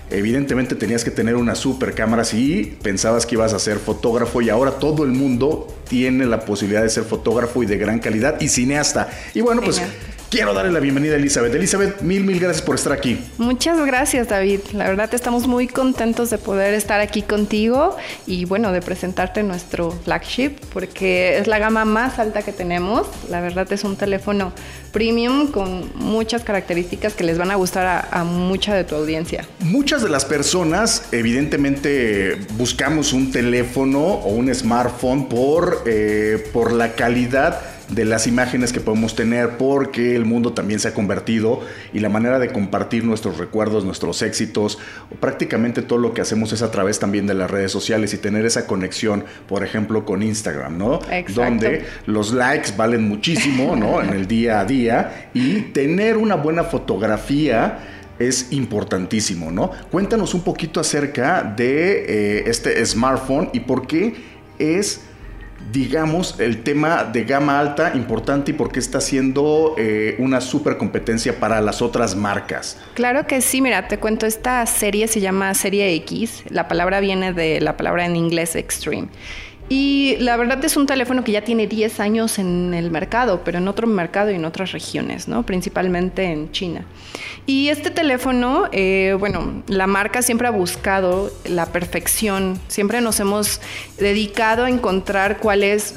[0.09, 4.49] evidentemente tenías que tener una super cámara si pensabas que ibas a ser fotógrafo y
[4.49, 8.47] ahora todo el mundo tiene la posibilidad de ser fotógrafo y de gran calidad y
[8.47, 9.09] cineasta.
[9.33, 9.81] Y bueno, pues
[10.33, 11.53] quiero darle la bienvenida a Elizabeth.
[11.53, 13.19] Elizabeth, mil, mil gracias por estar aquí.
[13.37, 14.61] Muchas gracias, David.
[14.73, 19.91] La verdad estamos muy contentos de poder estar aquí contigo y bueno, de presentarte nuestro
[19.91, 23.05] flagship porque es la gama más alta que tenemos.
[23.29, 24.53] La verdad es un teléfono
[24.91, 29.47] premium con muchas características que les van a gustar a, a mucha de tu audiencia.
[29.59, 36.95] Muchas de las personas, evidentemente, buscamos un teléfono o un smartphone por, eh, por la
[36.95, 41.61] calidad de las imágenes que podemos tener porque el mundo también se ha convertido
[41.93, 44.79] y la manera de compartir nuestros recuerdos, nuestros éxitos,
[45.19, 48.45] prácticamente todo lo que hacemos es a través también de las redes sociales y tener
[48.45, 50.95] esa conexión, por ejemplo, con Instagram, ¿no?
[51.11, 51.33] Exacto.
[51.33, 54.01] Donde los likes valen muchísimo, ¿no?
[54.03, 57.79] en el día a día y tener una buena fotografía
[58.19, 59.71] es importantísimo, ¿no?
[59.91, 62.05] Cuéntanos un poquito acerca de
[62.37, 64.15] eh, este smartphone y por qué
[64.59, 65.01] es
[65.71, 70.77] digamos, el tema de gama alta importante y por qué está siendo eh, una super
[70.77, 72.77] competencia para las otras marcas.
[72.93, 77.33] Claro que sí, mira, te cuento, esta serie se llama Serie X, la palabra viene
[77.33, 79.07] de la palabra en inglés Extreme.
[79.75, 83.57] Y la verdad es un teléfono que ya tiene 10 años en el mercado, pero
[83.57, 85.47] en otro mercado y en otras regiones, ¿no?
[85.47, 86.85] principalmente en China.
[87.47, 93.61] Y este teléfono, eh, bueno, la marca siempre ha buscado la perfección, siempre nos hemos
[93.97, 95.95] dedicado a encontrar cuál es,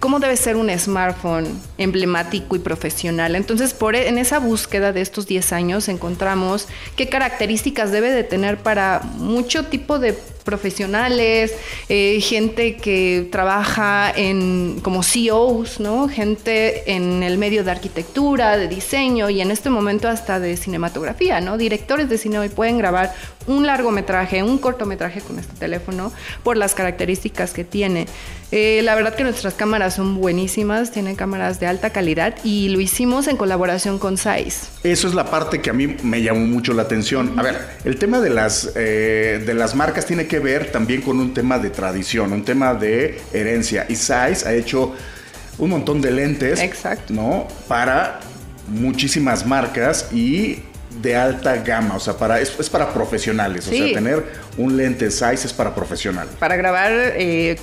[0.00, 1.46] cómo debe ser un smartphone
[1.78, 3.36] emblemático y profesional.
[3.36, 8.22] Entonces, por, e, en esa búsqueda de estos 10 años encontramos qué características debe de
[8.22, 11.54] tener para mucho tipo de profesionales,
[11.88, 16.08] eh, gente que trabaja en, como CEOs, ¿no?
[16.08, 21.40] gente en el medio de arquitectura, de diseño y en este momento hasta de cinematografía,
[21.40, 21.56] ¿no?
[21.56, 23.14] directores de cine hoy pueden grabar
[23.46, 28.06] un largometraje, un cortometraje con este teléfono por las características que tiene.
[28.56, 32.80] Eh, la verdad que nuestras cámaras son buenísimas, tienen cámaras de alta calidad y lo
[32.80, 34.68] hicimos en colaboración con Zeiss.
[34.84, 37.36] Eso es la parte que a mí me llamó mucho la atención.
[37.36, 41.18] A ver, el tema de las, eh, de las marcas tiene que ver también con
[41.18, 43.86] un tema de tradición, un tema de herencia.
[43.88, 44.94] Y Zeiss ha hecho
[45.58, 47.12] un montón de lentes, Exacto.
[47.12, 47.48] ¿no?
[47.66, 48.20] Para
[48.68, 50.60] muchísimas marcas y
[51.02, 53.80] de alta gama, o sea, para, es, es para profesionales, Sí.
[53.80, 54.24] o sea, tener
[54.56, 56.28] un lente Zeiss es para profesional.
[56.38, 57.56] Para grabar eh,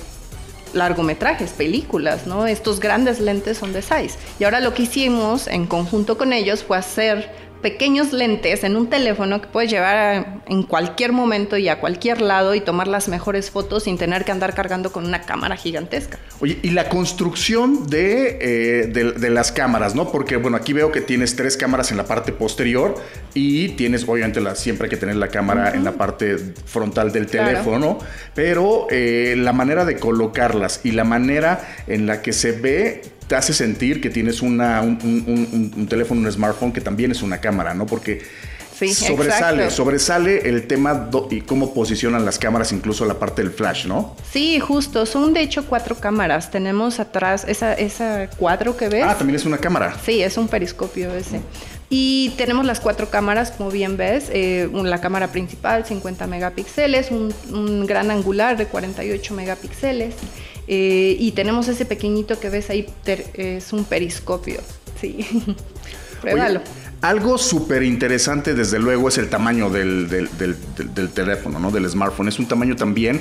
[0.74, 2.46] largometrajes, películas, ¿no?
[2.46, 4.18] Estos grandes lentes son de Zeiss.
[4.38, 7.30] Y ahora lo que hicimos en conjunto con ellos fue hacer
[7.62, 12.20] pequeños lentes en un teléfono que puedes llevar a- en cualquier momento y a cualquier
[12.20, 16.18] lado y tomar las mejores fotos sin tener que andar cargando con una cámara gigantesca.
[16.40, 20.10] Oye, y la construcción de, eh, de- de las cámaras, ¿no?
[20.10, 22.94] Porque, bueno, aquí veo que tienes tres cámaras en la parte posterior
[23.34, 27.26] y tienes, obviamente, la, siempre hay que tener la cámara en la parte frontal del
[27.26, 27.48] Claro.
[27.48, 27.98] teléfono,
[28.34, 33.36] pero eh, la manera de colocarlas y la manera en la que se ve te
[33.36, 37.22] hace sentir que tienes una, un, un- un- un teléfono, un smartphone que también es
[37.22, 37.86] una cámara, ¿no?
[37.86, 38.20] Porque
[38.78, 39.74] Sí, sobresale, exacto.
[39.76, 44.14] sobresale el tema do- y cómo posicionan las cámaras, incluso la parte del flash, ¿no?
[44.30, 45.06] Sí, justo.
[45.06, 46.50] Son de hecho cuatro cámaras.
[46.50, 49.04] Tenemos atrás esa, esa cuadro que ves.
[49.06, 49.96] Ah, también es una cámara.
[50.04, 51.40] Sí, es un periscopio ese.
[51.88, 57.32] Y tenemos las cuatro cámaras, como bien ves, eh, la cámara principal 50 megapíxeles, un,
[57.50, 60.16] un gran angular de 48 megapíxeles.
[60.74, 62.86] Eh, y tenemos ese pequeñito que ves ahí,
[63.34, 64.62] es un periscopio.
[64.98, 65.18] Sí,
[66.22, 66.62] pruébalo.
[67.02, 71.70] algo súper interesante, desde luego, es el tamaño del, del, del, teléfono, ¿no?
[71.70, 72.28] Del smartphone.
[72.28, 73.20] Es un tamaño también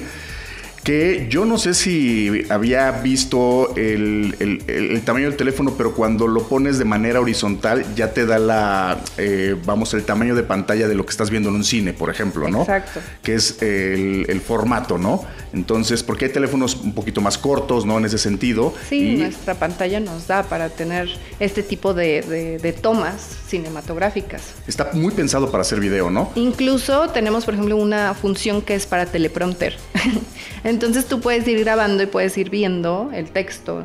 [0.84, 6.80] que yo no sé si había visto el, tamaño del teléfono, pero cuando lo pones
[6.80, 11.06] de manera horizontal ya te da la, eh, vamos, el tamaño de pantalla de lo
[11.06, 12.62] que estás viendo en un cine, por ejemplo, ¿no?
[12.62, 13.00] Exacto.
[13.22, 15.24] Que es el, formato, ¿no?
[15.54, 18.00] Entonces, porque hay teléfonos un poquito más cortos, ¿no?
[18.00, 18.74] En ese sentido.
[18.89, 24.41] Sí, nuestra pantalla nos da para tener este tipo de, de tomas cinematográficas.
[24.65, 26.32] Está muy pensado para hacer video, ¿no?
[26.36, 29.78] Incluso tenemos, por ejemplo, una función que es para teleprompter.
[30.71, 33.84] Entonces tú puedes ir grabando y puedes ir viendo el texto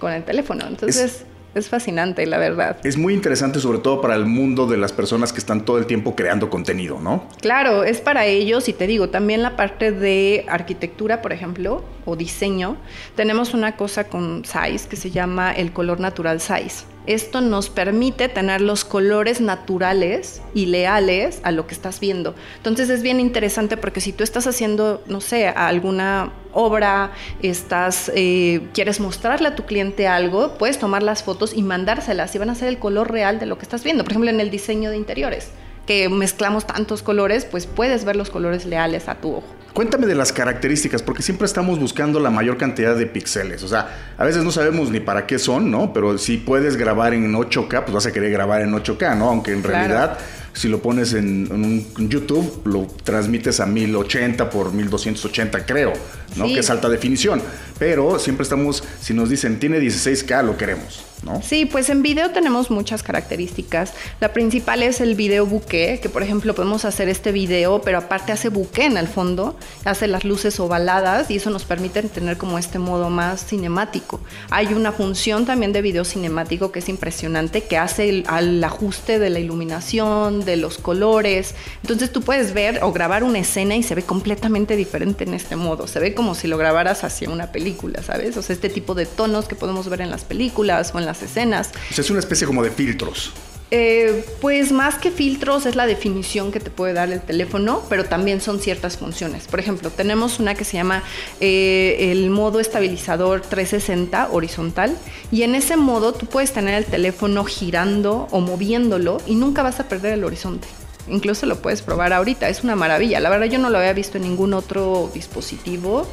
[0.00, 0.66] con el teléfono.
[0.66, 1.24] Entonces...
[1.52, 2.76] Es, fascinante, la verdad.
[2.84, 5.86] Es muy interesante, sobre todo para el mundo de las personas que están todo el
[5.86, 7.24] tiempo creando contenido, ¿no?
[7.40, 12.14] Claro, es para ellos y te digo, también la parte de arquitectura, por ejemplo, o
[12.14, 12.76] diseño,
[13.16, 16.84] tenemos una cosa con size que se llama el color natural size.
[17.06, 22.34] Esto nos permite tener los colores naturales y leales a lo que estás viendo.
[22.58, 28.68] Entonces es bien interesante porque si tú estás haciendo, no sé, alguna obra, estás, eh,
[28.74, 32.54] quieres mostrarle a tu cliente algo, puedes tomar las fotos y mandárselas y van a
[32.54, 34.04] ser el color real de lo que estás viendo.
[34.04, 35.50] Por ejemplo, en el diseño de interiores,
[35.90, 39.46] que mezclamos tantos colores, pues puedes ver los colores leales a tu ojo.
[39.74, 43.64] Cuéntame de las características, porque siempre estamos buscando la mayor cantidad de píxeles.
[43.64, 45.92] O sea, a veces no sabemos ni para qué son, ¿no?
[45.92, 49.30] Pero si puedes grabar en 8K, pues vas a querer grabar en 8K, ¿no?
[49.30, 50.16] Aunque en realidad
[50.52, 55.92] si lo pones en, un YouTube, lo transmites a 1080 por 1280, creo,
[56.36, 56.46] ¿no?
[56.46, 57.42] Que es alta definición.
[57.80, 61.09] Pero siempre estamos, si nos dicen tiene 16K, lo queremos.
[61.22, 61.42] ¿No?
[61.42, 63.92] Sí, pues en video tenemos muchas características.
[64.20, 68.32] La principal es el video buque, que por ejemplo podemos hacer este video, pero aparte
[68.32, 69.54] hace buque en el fondo,
[69.84, 74.20] hace las luces ovaladas y eso nos permite tener como este modo más cinemático.
[74.50, 79.18] Hay una función también de video cinemático que es impresionante, que hace el, al ajuste
[79.18, 81.54] de la iluminación, de los colores.
[81.82, 85.56] Entonces tú puedes ver o grabar una escena y se ve completamente diferente en este
[85.56, 85.86] modo.
[85.86, 88.36] Se ve como si lo grabaras hacia una película, ¿sabes?
[88.36, 91.09] O sea, este tipo de tonos que podemos ver en las películas o en las
[91.22, 91.70] escenas.
[91.90, 93.32] O sea, es una especie como de filtros.
[93.72, 98.04] Eh, pues más que filtros es la definición que te puede dar el teléfono, pero
[98.04, 99.46] también son ciertas funciones.
[99.46, 101.04] Por ejemplo, tenemos una que se llama
[101.40, 104.96] eh, el modo estabilizador 360 horizontal
[105.30, 109.78] y en ese modo tú puedes tener el teléfono girando o moviéndolo y nunca vas
[109.78, 110.66] a perder el horizonte.
[111.10, 113.20] Incluso lo puedes probar ahorita, es una maravilla.
[113.20, 116.06] La verdad yo no lo había visto en ningún otro dispositivo.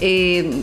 [0.00, 0.62] Eh,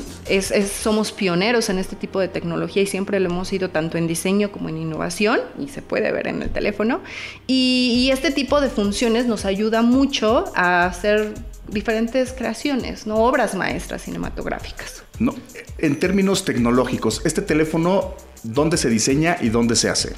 [0.82, 4.52] somos pioneros en este tipo de tecnología y siempre lo hemos sido tanto en diseño
[4.52, 7.02] como en innovación y se puede ver en el teléfono.
[7.48, 11.34] Y, y este tipo de funciones nos ayuda mucho a hacer
[11.68, 15.04] diferentes creaciones, no obras maestras cinematográficas.
[15.20, 15.36] No,
[15.78, 20.14] en términos tecnológicos, este teléfono, ¿dónde se diseña y dónde se hace?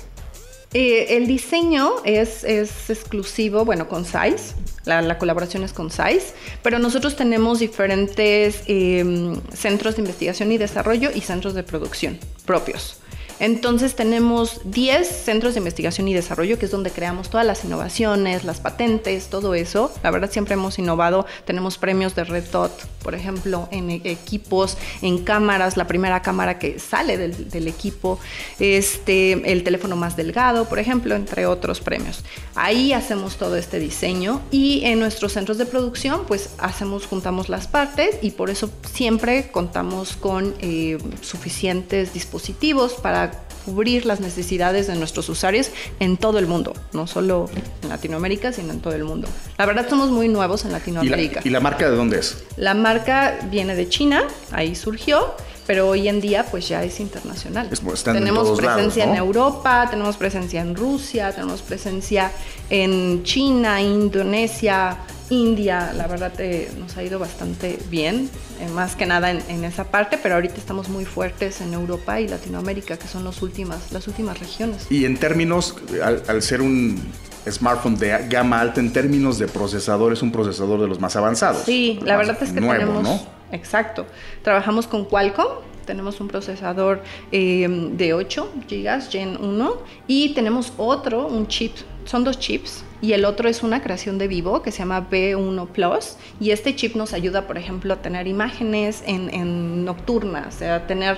[0.73, 2.45] Eh, el diseño es,
[2.89, 4.55] exclusivo, bueno, con Size,
[4.85, 11.09] la, colaboración es con Size, pero nosotros tenemos diferentes em, centros de investigación y desarrollo
[11.13, 13.00] y centros de producción propios.
[13.41, 18.43] Entonces tenemos 10 centros de investigación y desarrollo, que es donde creamos todas las innovaciones,
[18.43, 19.91] las patentes, todo eso.
[20.03, 21.25] La verdad siempre hemos innovado.
[21.43, 26.59] Tenemos premios de Red Dot, por ejemplo, en e-, equipos, en cámaras, la primera cámara
[26.59, 28.19] que sale del, equipo,
[28.59, 32.23] este, el teléfono más delgado, por ejemplo, entre otros premios.
[32.53, 37.65] Ahí hacemos todo este diseño y en nuestros centros de producción, pues hacemos, juntamos las
[37.65, 43.30] partes y por eso siempre contamos con eh, suficientes dispositivos para
[43.65, 45.69] cubrir las necesidades de nuestros usuarios
[45.99, 47.49] en todo el mundo, no solo
[47.83, 49.27] en Latinoamérica, sino en todo el mundo.
[49.57, 51.41] La verdad somos muy nuevos en Latinoamérica.
[51.43, 52.43] ¿Y la, marca de dónde es?
[52.57, 55.35] La marca viene de China, ahí surgió,
[55.67, 57.69] pero hoy en día pues ya es internacional.
[58.03, 62.31] tenemos presencia en Europa, tenemos presencia en Rusia, tenemos presencia
[62.69, 64.97] en China, Indonesia,
[65.31, 69.85] India, la verdad eh, nos ha ido bastante bien, eh, más que nada en, esa
[69.85, 74.07] parte, pero ahorita estamos muy fuertes en Europa y Latinoamérica, que son los últimas, las
[74.07, 74.87] últimas regiones.
[74.89, 77.01] Y en términos, al, ser un
[77.49, 81.63] smartphone de gama alta, en términos de procesador, es un procesador de los más avanzados.
[81.63, 83.01] Sí, la verdad es que tenemos...
[83.01, 83.40] ¿no?
[83.51, 84.05] Exacto.
[84.43, 89.73] Trabajamos con Qualcomm, tenemos un procesador eh, de 8 GB Gen 1
[90.07, 91.73] y tenemos otro, un chip,
[92.05, 95.67] son dos chips y el otro es una creación de vivo que se llama B1
[95.67, 101.17] Plus y este chip nos ayuda, por ejemplo, a tener imágenes en, nocturnas, a tener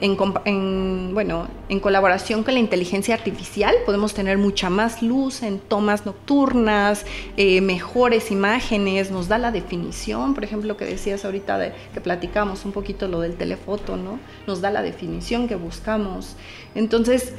[0.00, 6.06] en, bueno, en colaboración con la inteligencia artificial podemos tener mucha más luz en tomas
[6.06, 7.04] nocturnas,
[7.36, 12.00] eh, mejores imágenes, nos da la definición, por ejemplo, lo que decías ahorita de que
[12.00, 14.18] platicamos un poquito lo del telefoto, ¿no?
[14.46, 16.36] Nos da la definición que buscamos.
[16.74, 17.32] Entonces,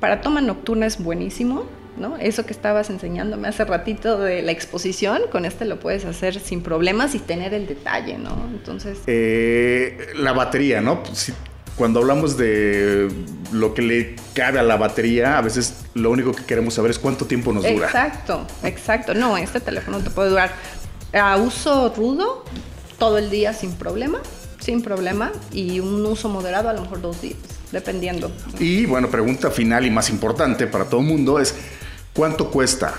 [0.00, 1.64] para toma nocturna es buenísimo,
[1.96, 2.16] ¿no?
[2.18, 6.62] Eso que estabas enseñándome hace ratito de la exposición, con este lo puedes hacer sin
[6.62, 8.48] problemas y tener el detalle, ¿no?
[8.52, 8.98] Entonces...
[9.06, 11.02] Eh, la batería, ¿no?
[11.76, 13.08] Cuando hablamos de
[13.52, 16.98] lo que le cabe a la batería, a veces lo único que queremos saber es
[16.98, 17.86] cuánto tiempo nos dura.
[17.86, 19.14] Exacto, exacto.
[19.14, 20.52] No, este teléfono te puede durar
[21.12, 22.44] a uso rudo
[22.98, 24.20] todo el día sin problema,
[24.60, 27.38] sin problema, y un uso moderado a lo mejor dos días,
[27.72, 28.30] dependiendo.
[28.58, 31.54] Y bueno, pregunta final y más importante para todo el mundo es,
[32.12, 32.94] ¿cuánto cuesta?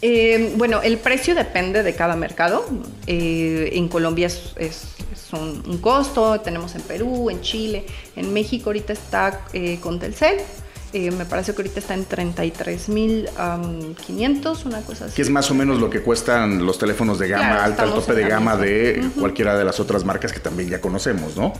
[0.00, 2.66] Eh, bueno, el precio depende de cada mercado.
[3.06, 4.93] Eh, en Colombia es
[5.34, 10.38] un, costo, tenemos en Perú, en Chile, en México ahorita está eh, con Telcel,
[10.94, 15.16] eh, me parece que ahorita está en 33.500, una cosa así.
[15.16, 18.14] Que es más o menos lo que cuestan los teléfonos de gama alta, el tope
[18.14, 21.52] de gama de cualquiera de las otras marcas que también ya conocemos, ¿no?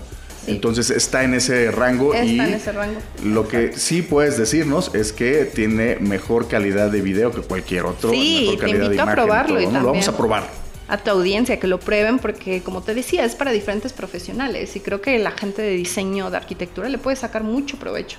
[0.47, 3.01] Entonces está en ese rango está y en ese rango.
[3.25, 8.11] lo que sí puedes decirnos es que tiene mejor calidad de video que cualquier otro.
[8.11, 9.61] Sí, mejor te invito a probarlo.
[9.61, 13.25] y Lo vamos a probar a tu audiencia que lo prueben porque como te decía
[13.25, 17.17] es para diferentes profesionales y creo que la gente de diseño de arquitectura le puede
[17.17, 18.19] sacar mucho provecho.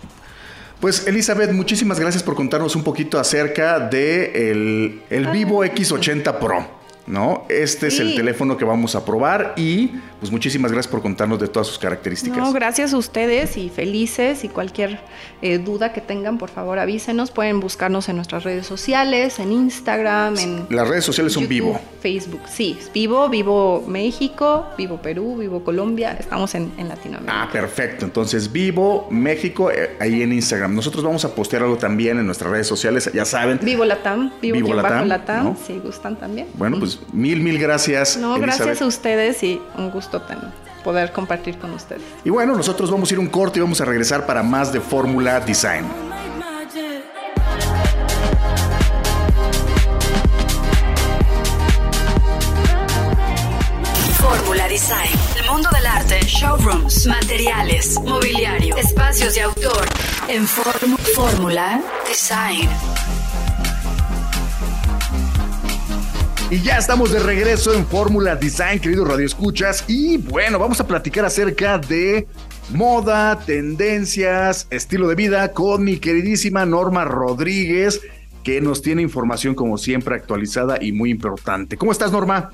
[0.80, 6.85] Pues Elizabeth, muchísimas gracias por contarnos un poquito acerca de el, el Vivo X80 Pro.
[7.08, 7.46] ¿No?
[7.50, 11.48] Este es el teléfono que vamos a probar y pues muchísimas gracias por contarnos de
[11.48, 12.38] todas sus características.
[12.38, 15.00] No, gracias a ustedes y felices y cualquier
[15.42, 17.32] eh, duda que tengan, por favor avísenos.
[17.32, 20.66] Pueden buscarnos en nuestras redes sociales, en Instagram, en...
[20.70, 21.80] Las redes sociales son Vivo.
[22.02, 27.44] Facebook, sí, Vivo, Vivo México, Vivo Perú, Vivo Colombia, estamos en, Latinoamérica.
[27.44, 28.06] Ah, perfecto.
[28.06, 30.74] Entonces, Vivo México, eh, ahí en Instagram.
[30.76, 33.60] Nosotros vamos a postear algo también en nuestras redes sociales, ya saben.
[33.62, 36.48] Vivo Latam, Vivo, Vivo Latam, Latam si gustan también.
[36.56, 38.18] Bueno, pues mil, mil gracias.
[38.18, 40.52] No, gracias a ustedes y un gusto también
[40.86, 42.04] poder compartir con ustedes.
[42.24, 44.80] Y bueno, nosotros vamos a ir un corte y vamos a regresar para más de
[44.80, 45.84] Fórmula Design.
[54.20, 59.86] Fórmula Design, el mundo del arte, showrooms, materiales, mobiliario, espacios de autor,
[60.28, 62.70] en Fórmula Design.
[66.52, 69.84] Y ya estamos de regreso en Fórmula Design, queridos radioescuchas.
[69.88, 72.28] Y bueno, vamos a platicar acerca de
[72.70, 78.00] moda, tendencias, estilo de vida con mi queridísima Norma Rodríguez,
[78.44, 81.78] que nos tiene información como siempre actualizada y muy importante.
[81.78, 82.52] ¿Cómo estás, Norma?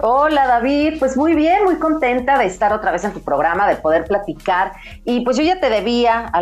[0.00, 3.76] Hola David, pues muy bien, muy contenta de estar otra vez en tu programa, de
[3.76, 4.72] poder platicar.
[5.04, 6.32] Y pues yo ya te debía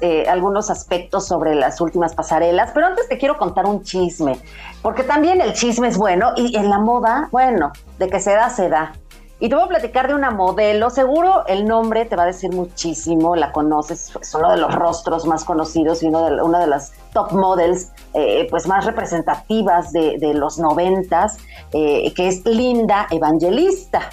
[0.00, 4.40] eh, algunos aspectos sobre las últimas pasarelas, pero antes te quiero contar un chisme,
[4.82, 8.50] porque también el chisme es bueno y en la moda, bueno, de que se da,
[8.50, 8.92] se da.
[9.38, 12.50] Y te voy a platicar de una modelo, seguro el nombre te va a decir
[12.52, 16.66] muchísimo, la conoces, es uno de los rostros más conocidos y uno de, una de
[16.66, 21.36] las top models eh, pues más representativas de, los noventas,
[21.72, 24.08] eh, que es Linda Evangelista.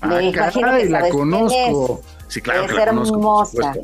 [0.00, 2.00] Ah, caray, la conozco.
[2.28, 3.74] Sí, claro, es hermosa.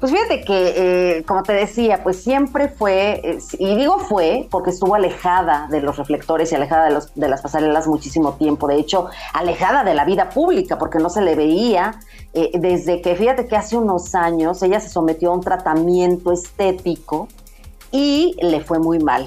[0.00, 4.70] Pues fíjate que, eh, como te decía, pues siempre fue, eh, y digo fue porque
[4.70, 9.82] estuvo alejada de los reflectores y alejada de, las pasarelas muchísimo tiempo, de hecho, alejada
[9.82, 11.98] de la vida pública porque no se le veía,
[12.32, 17.26] eh, desde que, fíjate que hace unos años ella se sometió a un tratamiento estético
[17.90, 19.26] y le fue muy mal.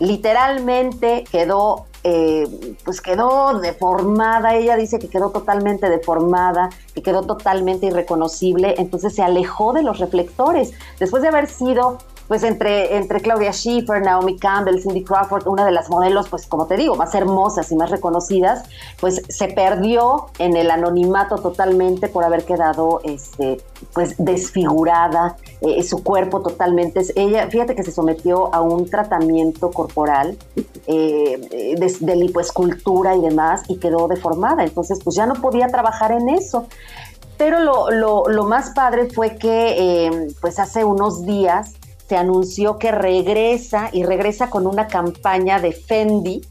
[0.00, 7.86] Literalmente quedó eh, pues quedó deformada, ella dice que quedó totalmente deformada, que quedó totalmente
[7.86, 10.72] irreconocible, entonces se alejó de los reflectores.
[10.98, 11.98] Después de haber sido
[12.28, 16.66] pues entre, entre Claudia Schiffer, Naomi Campbell, Cindy Crawford, una de las modelos, pues como
[16.66, 18.64] te digo, más hermosas y más reconocidas,
[19.00, 23.60] pues se perdió en el anonimato totalmente por haber quedado este,
[23.92, 27.02] pues desfigurada, eh, su cuerpo totalmente.
[27.16, 30.36] Ella, fíjate que se sometió a un tratamiento corporal
[30.86, 36.28] eh, de, lipoescultura y demás y quedó deformada, entonces pues ya no podía trabajar en
[36.28, 36.66] eso.
[37.36, 41.74] Pero lo, lo, más padre fue que eh, pues hace unos días
[42.12, 46.42] se anunció que regresa y regresa con una campaña de Fendi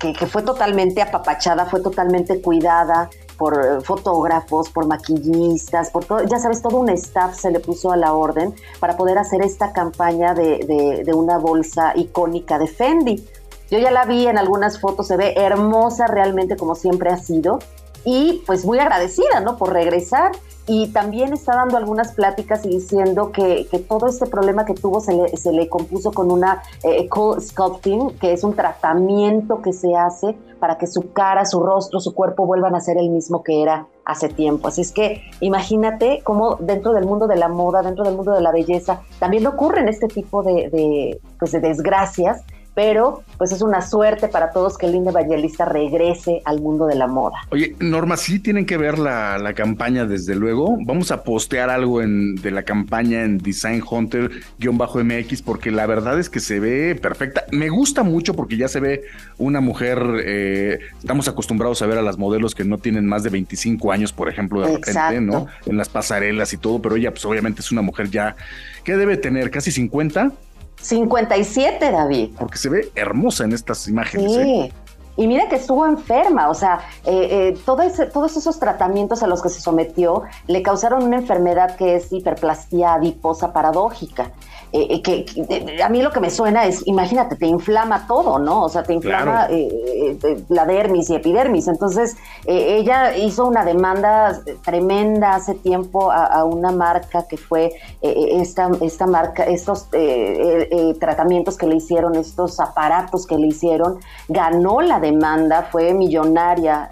[0.00, 6.40] que, fue totalmente apapachada, fue totalmente cuidada por eh, fotógrafos, por maquillistas, por todo, ya
[6.40, 10.34] sabes, todo un staff se le puso a la orden para poder hacer esta campaña
[10.34, 13.24] de una bolsa icónica de Fendi.
[13.70, 17.60] Yo ya la vi en algunas fotos, se ve hermosa realmente como siempre ha sido
[18.06, 19.56] y pues muy agradecida, ¿no?
[19.56, 20.30] Por regresar
[20.68, 25.00] y también está dando algunas pláticas y diciendo que, que todo este problema que tuvo
[25.00, 29.72] se le, se le compuso con una eh, cold sculpting, que es un tratamiento que
[29.72, 33.42] se hace para que su cara, su rostro, su cuerpo vuelvan a ser el mismo
[33.42, 34.68] que era hace tiempo.
[34.68, 38.40] Así es que imagínate cómo dentro del mundo de la moda, dentro del mundo de
[38.40, 42.44] la belleza, también ocurren este tipo de, de, pues de desgracias
[42.76, 47.06] pero pues es una suerte para todos que Linda Evangelista regrese al mundo de la
[47.06, 47.38] moda.
[47.48, 50.76] Oye, Norma, sí tienen que ver la, la campaña desde luego.
[50.84, 56.28] Vamos a postear algo en, de la campaña en Design Hunter-MX porque la verdad es
[56.28, 57.46] que se ve perfecta.
[57.50, 59.04] Me gusta mucho porque ya se ve
[59.38, 63.30] una mujer, eh, estamos acostumbrados a ver a las modelos que no tienen más de
[63.30, 65.46] 25 años, por ejemplo, de repente, ¿no?
[65.64, 68.36] En las pasarelas y todo, pero ella pues obviamente es una mujer ya
[68.84, 70.32] que debe tener casi 50
[70.80, 72.30] 57, David.
[72.38, 74.32] Porque se ve hermosa en estas imágenes.
[74.32, 74.38] Sí.
[74.38, 74.72] ¿eh?
[75.16, 79.26] Y mira que estuvo enferma, o sea, eh, eh, todo ese, todos esos tratamientos a
[79.26, 84.32] los que se sometió le causaron una enfermedad que es hiperplastía adiposa paradójica.
[84.78, 88.64] Eh, que, a mí lo que me suena es, imagínate, te inflama todo, ¿no?
[88.64, 91.66] O sea, te inflama eh, eh, la dermis y epidermis.
[91.68, 97.72] Entonces, ella hizo una demanda tremenda hace tiempo a, una marca que fue
[98.02, 99.88] esta, esta marca, estos
[101.00, 103.98] tratamientos que le hicieron, estos aparatos que le hicieron,
[104.28, 106.88] ganó la demanda, fue millonaria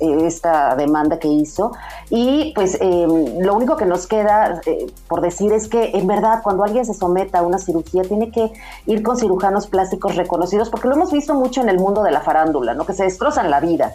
[0.00, 1.72] esta demanda que hizo.
[2.10, 4.60] Y pues lo único que nos queda
[5.08, 8.52] por decir es que en verdad cuando alguien se someta a una cirugía tiene que
[8.86, 12.20] ir con cirujanos plásticos reconocidos, porque lo hemos visto mucho en el mundo de la
[12.20, 12.86] farándula, ¿no?
[12.86, 13.92] Que se destrozan la vida.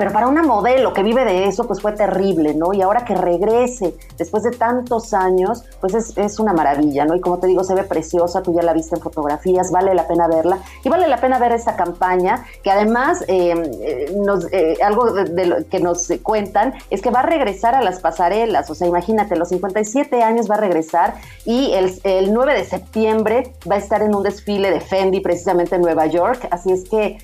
[0.00, 2.72] Pero para una modelo que vive de eso, pues fue terrible, ¿no?
[2.72, 7.14] Y ahora que regrese después de tantos años, pues es, una maravilla, ¿no?
[7.14, 10.08] Y como te digo, se ve preciosa, tú ya la viste en fotografías, vale la
[10.08, 10.60] pena verla.
[10.82, 15.80] Y vale la pena ver esta campaña, que además eh, eh, eh, algo de, que
[15.80, 20.22] nos cuentan es que va a regresar a las pasarelas, o sea, imagínate, los 57
[20.22, 24.22] años va a regresar y el, el 9 de septiembre va a estar en un
[24.22, 27.18] desfile de Fendi precisamente en Nueva York, así es que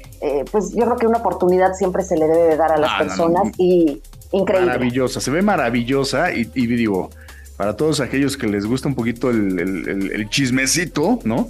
[0.50, 4.00] pues yo creo que una oportunidad siempre se le debe dar a las personas y
[4.32, 4.66] increíble.
[4.66, 7.10] Maravillosa, se ve maravillosa y, digo,
[7.56, 11.48] para todos aquellos que les gusta un poquito el, chismecito, ¿no?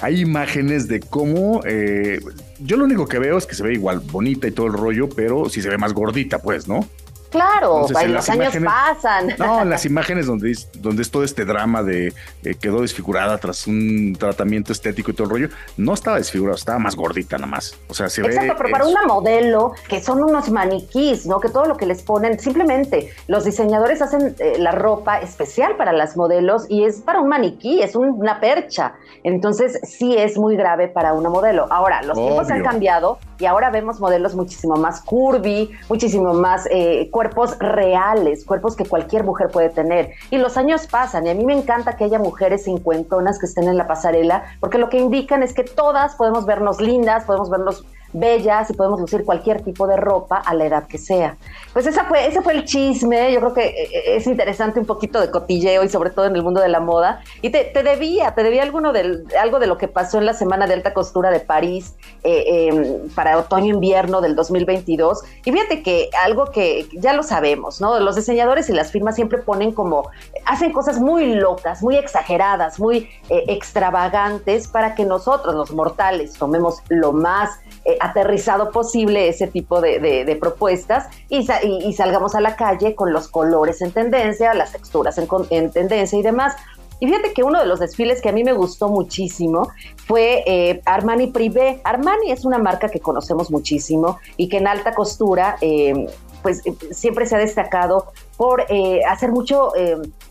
[0.00, 2.20] Hay imágenes de cómo, eh,
[2.60, 5.10] yo lo único que veo es que se ve igual bonita y todo el rollo,
[5.10, 6.88] pero sí se ve más gordita, pues, ¿no?
[7.30, 9.34] Claro, los años pasan.
[9.38, 12.12] No, las imágenes donde es, donde es todo este drama de
[12.44, 16.78] eh, quedó desfigurada tras un tratamiento estético y todo el rollo, no estaba desfigurada, estaba
[16.78, 17.76] más gordita nada más.
[17.88, 21.40] O sea, se Exacto, pero para una modelo que son unos maniquís, ¿no?
[21.40, 25.92] Que todo lo que les ponen, simplemente los diseñadores hacen eh, la ropa especial para
[25.92, 28.94] las modelos y es para un maniquí, es una percha.
[29.22, 31.66] Entonces, sí es muy grave para una modelo.
[31.70, 37.08] Ahora, los tiempos han cambiado y ahora vemos modelos muchísimo más curvy, muchísimo más eh,
[37.20, 40.12] cuerpos reales, cuerpos que cualquier mujer puede tener.
[40.30, 43.68] Y los años pasan y a mí me encanta que haya mujeres cincuentonas que estén
[43.68, 47.84] en la pasarela, porque lo que indican es que todas podemos vernos lindas, podemos vernos
[48.12, 51.36] bellas y podemos lucir cualquier tipo de ropa a la edad que sea.
[51.72, 54.86] Pues esa fue, ese fue el chisme, yo creo que eh, eh, es interesante un
[54.86, 57.22] poquito de cotilleo y sobre todo en el mundo de la moda.
[57.42, 60.66] Y te, debía, te debía alguno del, algo de lo que pasó en la Semana
[60.66, 61.94] de Alta Costura de París
[62.24, 65.22] eh, em, para otoño-invierno del 2022.
[65.44, 67.98] Y fíjate que algo que ya lo sabemos, ¿no?
[68.00, 70.10] Los diseñadores y las firmas siempre ponen como,
[70.46, 77.12] hacen cosas muy locas, muy exageradas, muy extravagantes para que nosotros, los mortales, tomemos lo
[77.12, 77.50] más
[78.00, 81.44] aterrizado posible ese tipo de, propuestas y,
[81.92, 85.18] salgamos a la calle con los colores en tendencia, las texturas
[85.50, 86.56] en, tendencia y demás.
[86.98, 89.70] Y fíjate que uno de los desfiles que a mí me gustó muchísimo
[90.06, 91.80] fue eh, Armani Privé.
[91.82, 96.08] Armani es una marca que conocemos muchísimo y que en alta costura eh,
[96.42, 98.66] pues eh, siempre se ha destacado por
[99.08, 99.72] hacer mucho,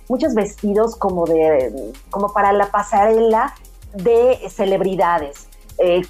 [0.07, 3.55] muchos vestidos como, de, como para la pasarela
[3.93, 5.49] de celebridades.
[5.81, 6.01] Eh,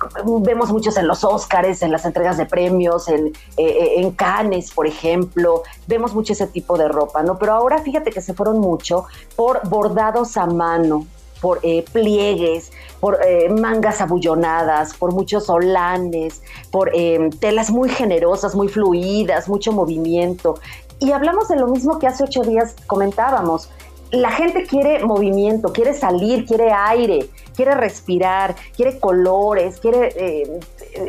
[0.41, 4.71] vemos muchos en los Oscars, en las entregas de premios, en, eh, eh, en Cannes,
[4.71, 7.37] por ejemplo, vemos mucho ese tipo de ropa, ¿no?
[7.37, 9.05] Pero ahora fíjate que se fueron mucho
[9.35, 11.05] por bordados a mano,
[11.39, 11.61] por
[11.93, 13.17] pliegues, por
[13.51, 16.91] mangas abullonadas, por muchos solanes, por
[17.39, 20.55] telas muy generosas, muy fluidas, mucho movimiento.
[20.99, 23.69] Y hablamos de lo mismo que hace ocho días comentábamos
[24.11, 30.59] la gente quiere movimiento, quiere salir, quiere aire, quiere respirar, quiere colores, quiere eh,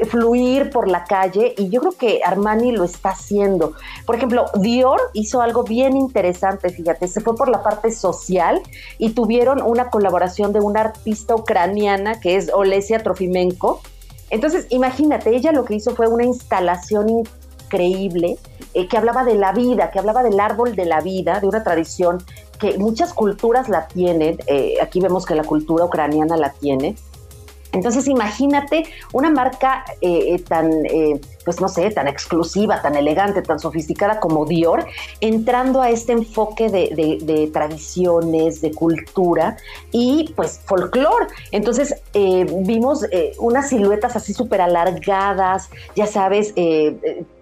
[0.07, 3.73] fluir por la calle y yo creo que Armani lo está haciendo.
[4.05, 8.61] Por ejemplo, Dior hizo algo bien interesante, fíjate, se fue por la parte social
[8.99, 13.81] y tuvieron una colaboración de una artista ucraniana que es Olesia Trofimenko.
[14.29, 18.39] Entonces, imagínate, ella lo que hizo fue una instalación increíble
[18.75, 21.63] eh, que hablaba de la vida, que hablaba del árbol de la vida, de una
[21.63, 22.23] tradición
[22.59, 26.97] que muchas culturas la tienen, eh, aquí vemos que la cultura ucraniana la tiene,
[27.73, 30.71] entonces imagínate una marca eh, tan,
[31.51, 34.87] pues no sé, tan exclusiva, tan elegante, tan sofisticada como Dior,
[35.21, 39.57] entrando a este enfoque de, tradiciones, de cultura
[39.91, 41.27] y pues folclore.
[41.51, 43.05] Entonces vimos
[43.41, 46.55] unas siluetas así súper alargadas, ya sabes,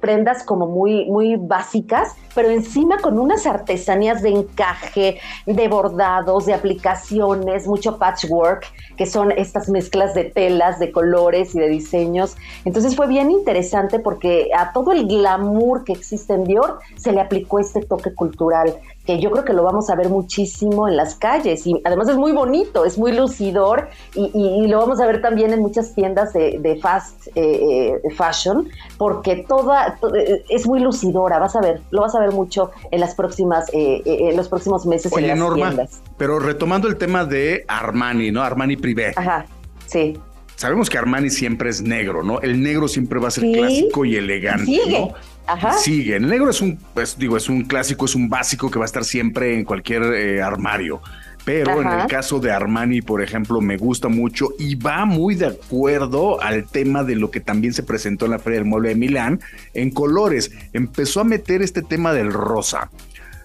[0.00, 6.54] prendas como muy, muy básicas, pero encima con unas artesanías de encaje, de bordados, de
[6.54, 8.64] aplicaciones, mucho patchwork,
[8.96, 12.36] que son estas mezclas de telas, de colores y de diseños.
[12.64, 17.20] Entonces fue bien interesante porque a todo el glamour que existe en Dior se le
[17.20, 18.74] aplicó este toque cultural
[19.08, 22.18] que yo creo que lo vamos a ver muchísimo en las calles y además es
[22.18, 26.78] muy bonito, es muy lucidor y, lo vamos a ver también en muchas tiendas de,
[26.82, 28.68] fast eh, eh, fashion
[28.98, 33.00] porque toda, eh, es muy lucidora, vas a ver, lo vas a ver mucho en
[33.00, 36.02] las próximas, en los próximos meses Oye, en las tiendas.
[36.18, 38.42] Pero retomando el tema de Armani, ¿no?
[38.42, 39.14] Armani Privé.
[39.16, 39.46] Ajá,
[39.86, 40.20] sí
[40.58, 42.40] sabemos que Armani siempre es negro, ¿no?
[42.40, 45.08] El negro siempre va a ser clásico y elegante, Sigue.
[45.46, 45.72] Ajá.
[45.74, 46.16] Sigue.
[46.16, 48.86] El negro es un, pues digo, es un clásico, es un básico que va a
[48.86, 51.00] estar siempre en cualquier eh, armario.
[51.44, 55.46] Pero en el caso de Armani, por ejemplo, me gusta mucho y va muy de
[55.46, 58.96] acuerdo al tema de lo que también se presentó en la Feria del Mueble de
[58.96, 59.40] Milán
[59.72, 60.50] en colores.
[60.74, 62.90] Empezó a meter este tema del rosa.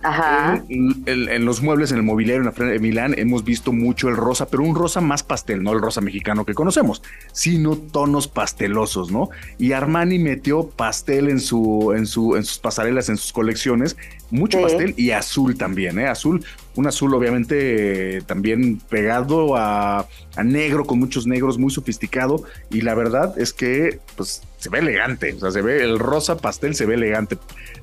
[0.03, 0.63] Ajá.
[0.69, 4.47] En, los muebles, en el mobiliario en la de Milán, hemos visto mucho el rosa,
[4.47, 7.01] pero un rosa más pastel, no el rosa mexicano que conocemos,
[7.31, 9.29] sino tonos pastelosos, ¿no?
[9.57, 13.95] Y Armani metió pastel en, su, en, su, en sus pasarelas, en sus colecciones,
[14.29, 16.07] mucho pastel y azul también, ¿eh?
[16.07, 16.43] Azul,
[16.75, 22.43] un azul obviamente también pegado a, a, negro, con muchos negros, muy sofisticado.
[22.69, 25.33] Y la verdad es que, pues, se ve elegante.
[25.33, 27.37] O sea, se ve el rosa pastel, se ve elegante.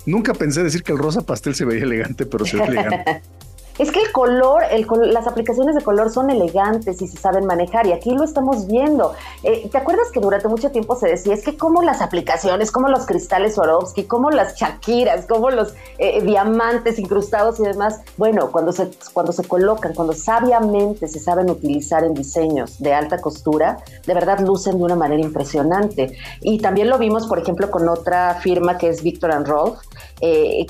[0.06, 3.22] Nunca pensé decir que el rosa pastel se veía elegante, pero se ve elegante.
[3.80, 7.86] Es que el color, el, las aplicaciones de color son elegantes y se saben manejar
[7.86, 9.14] y aquí lo estamos viendo.
[9.42, 12.88] Eh, ¿Te acuerdas que durante mucho tiempo se decía, es que como las aplicaciones, como
[12.88, 18.00] los cristales Swarovski, como las Shakiras, como los eh, diamantes incrustados y demás?
[18.18, 23.18] Bueno, cuando se, cuando se colocan, cuando sabiamente se saben utilizar en diseños de alta
[23.22, 26.18] costura, de verdad lucen de una manera impresionante.
[26.42, 29.78] Y también lo vimos, por ejemplo, con otra firma que es Victor Rolf.
[30.20, 30.66] Eh,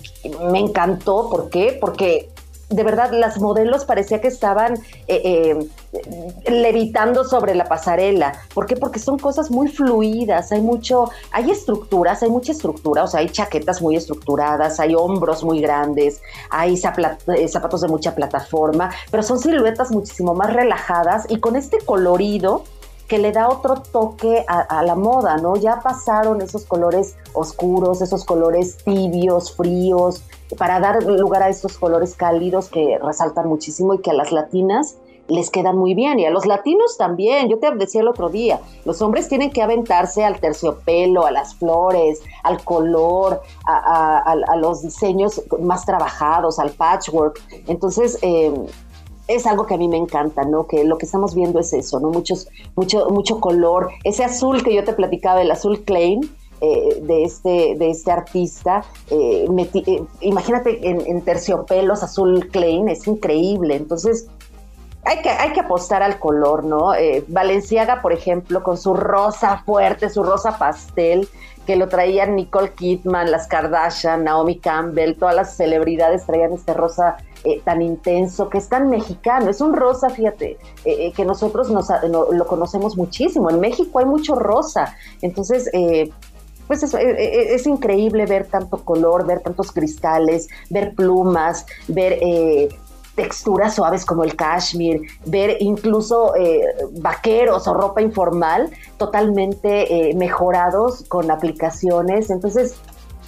[0.52, 1.76] me encantó, ¿por qué?
[1.80, 2.28] Porque
[2.70, 4.74] de verdad, las modelos parecía que estaban
[5.08, 5.58] eh,
[5.92, 8.32] eh, levitando sobre la pasarela.
[8.54, 8.76] ¿Por qué?
[8.76, 13.28] Porque son cosas muy fluidas, hay mucho, hay estructuras, hay mucha estructura, o sea, hay
[13.28, 19.40] chaquetas muy estructuradas, hay hombros muy grandes, hay eh, zapatos de mucha plataforma, pero son
[19.40, 22.62] siluetas muchísimo más relajadas y con este colorido
[23.10, 25.56] que le da otro toque a, la moda, ¿no?
[25.56, 30.22] Ya pasaron esos colores oscuros, esos colores tibios, fríos,
[30.56, 34.94] para dar lugar a estos colores cálidos que resaltan muchísimo y que a las latinas
[35.26, 37.48] les quedan muy bien y a los latinos también.
[37.48, 41.56] Yo te decía el otro día, los hombres tienen que aventarse al terciopelo, a las
[41.56, 47.42] flores, al color, a, los diseños más trabajados, al patchwork.
[47.66, 48.54] Entonces, eh,
[49.34, 50.66] es algo que a mí me encanta, ¿no?
[50.66, 52.10] Que lo que estamos viendo es eso, ¿no?
[52.10, 53.90] Muchos, mucho, mucho color.
[54.04, 56.28] Ese azul que yo te platicaba, el azul Klein,
[56.62, 58.84] eh, de, este, de este artista.
[59.08, 59.46] Eh,
[59.86, 63.76] eh, imagínate en, terciopelos azul Klein, es increíble.
[63.76, 64.28] Entonces,
[65.04, 66.92] hay que, hay que apostar al color, ¿no?
[67.28, 71.28] Valenciaga, por ejemplo, con su rosa fuerte, su rosa pastel,
[71.66, 77.16] que lo traían Nicole Kidman, las Kardashian, Naomi Campbell, todas las celebridades traían este rosa
[77.44, 79.50] eh, tan intenso, que es tan mexicano.
[79.50, 83.50] Es un rosa, fíjate, eh, eh, que nosotros nos, lo conocemos muchísimo.
[83.50, 84.96] En México hay mucho rosa.
[85.22, 85.70] Entonces,
[86.66, 92.20] pues es, es, increíble ver tanto color, ver tantos cristales, ver plumas, ver
[93.20, 96.62] texturas suaves como el cashmere, ver incluso eh,
[97.00, 102.30] vaqueros o ropa informal totalmente eh, mejorados con aplicaciones.
[102.30, 102.76] Entonces,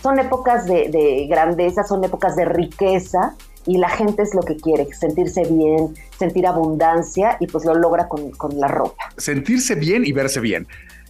[0.03, 3.37] son épocas de, grandeza, son épocas de riqueza
[3.67, 8.09] y la gente es lo que quiere, sentirse bien, sentir abundancia y pues lo logra
[8.09, 9.05] con, la ropa.
[9.17, 10.67] Sentirse bien y verse bien.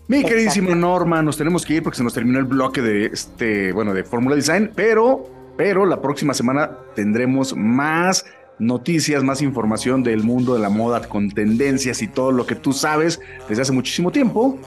[0.08, 3.72] Mi queridísimo Norma, nos tenemos que ir porque se nos terminó el bloque de este,
[3.72, 5.24] bueno, de Fórmula Design, pero,
[5.56, 8.24] pero la próxima semana tendremos más
[8.58, 12.72] noticias, más información del mundo de la moda con tendencias y todo lo que tú
[12.72, 14.58] sabes desde hace muchísimo tiempo.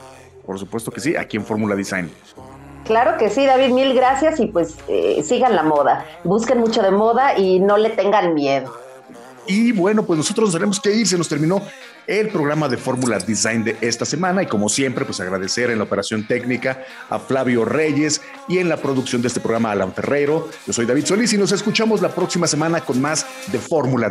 [0.44, 2.10] Por supuesto que sí, aquí en Fórmula Design.
[2.86, 6.06] Claro que sí, David, mil gracias y pues eh, sigan la moda.
[6.24, 8.72] Busquen mucho de moda y no le tengan miedo.
[9.46, 11.62] Y bueno, pues nosotros nos tenemos que ir, se nos terminó
[12.06, 15.84] el programa de Fórmula Design de esta semana y como siempre, pues agradecer en la
[15.84, 20.48] operación técnica a Flavio Reyes y en la producción de este programa a Alan Ferreiro.
[20.66, 24.10] Yo soy David Solís y nos escuchamos la próxima semana con más de Fórmula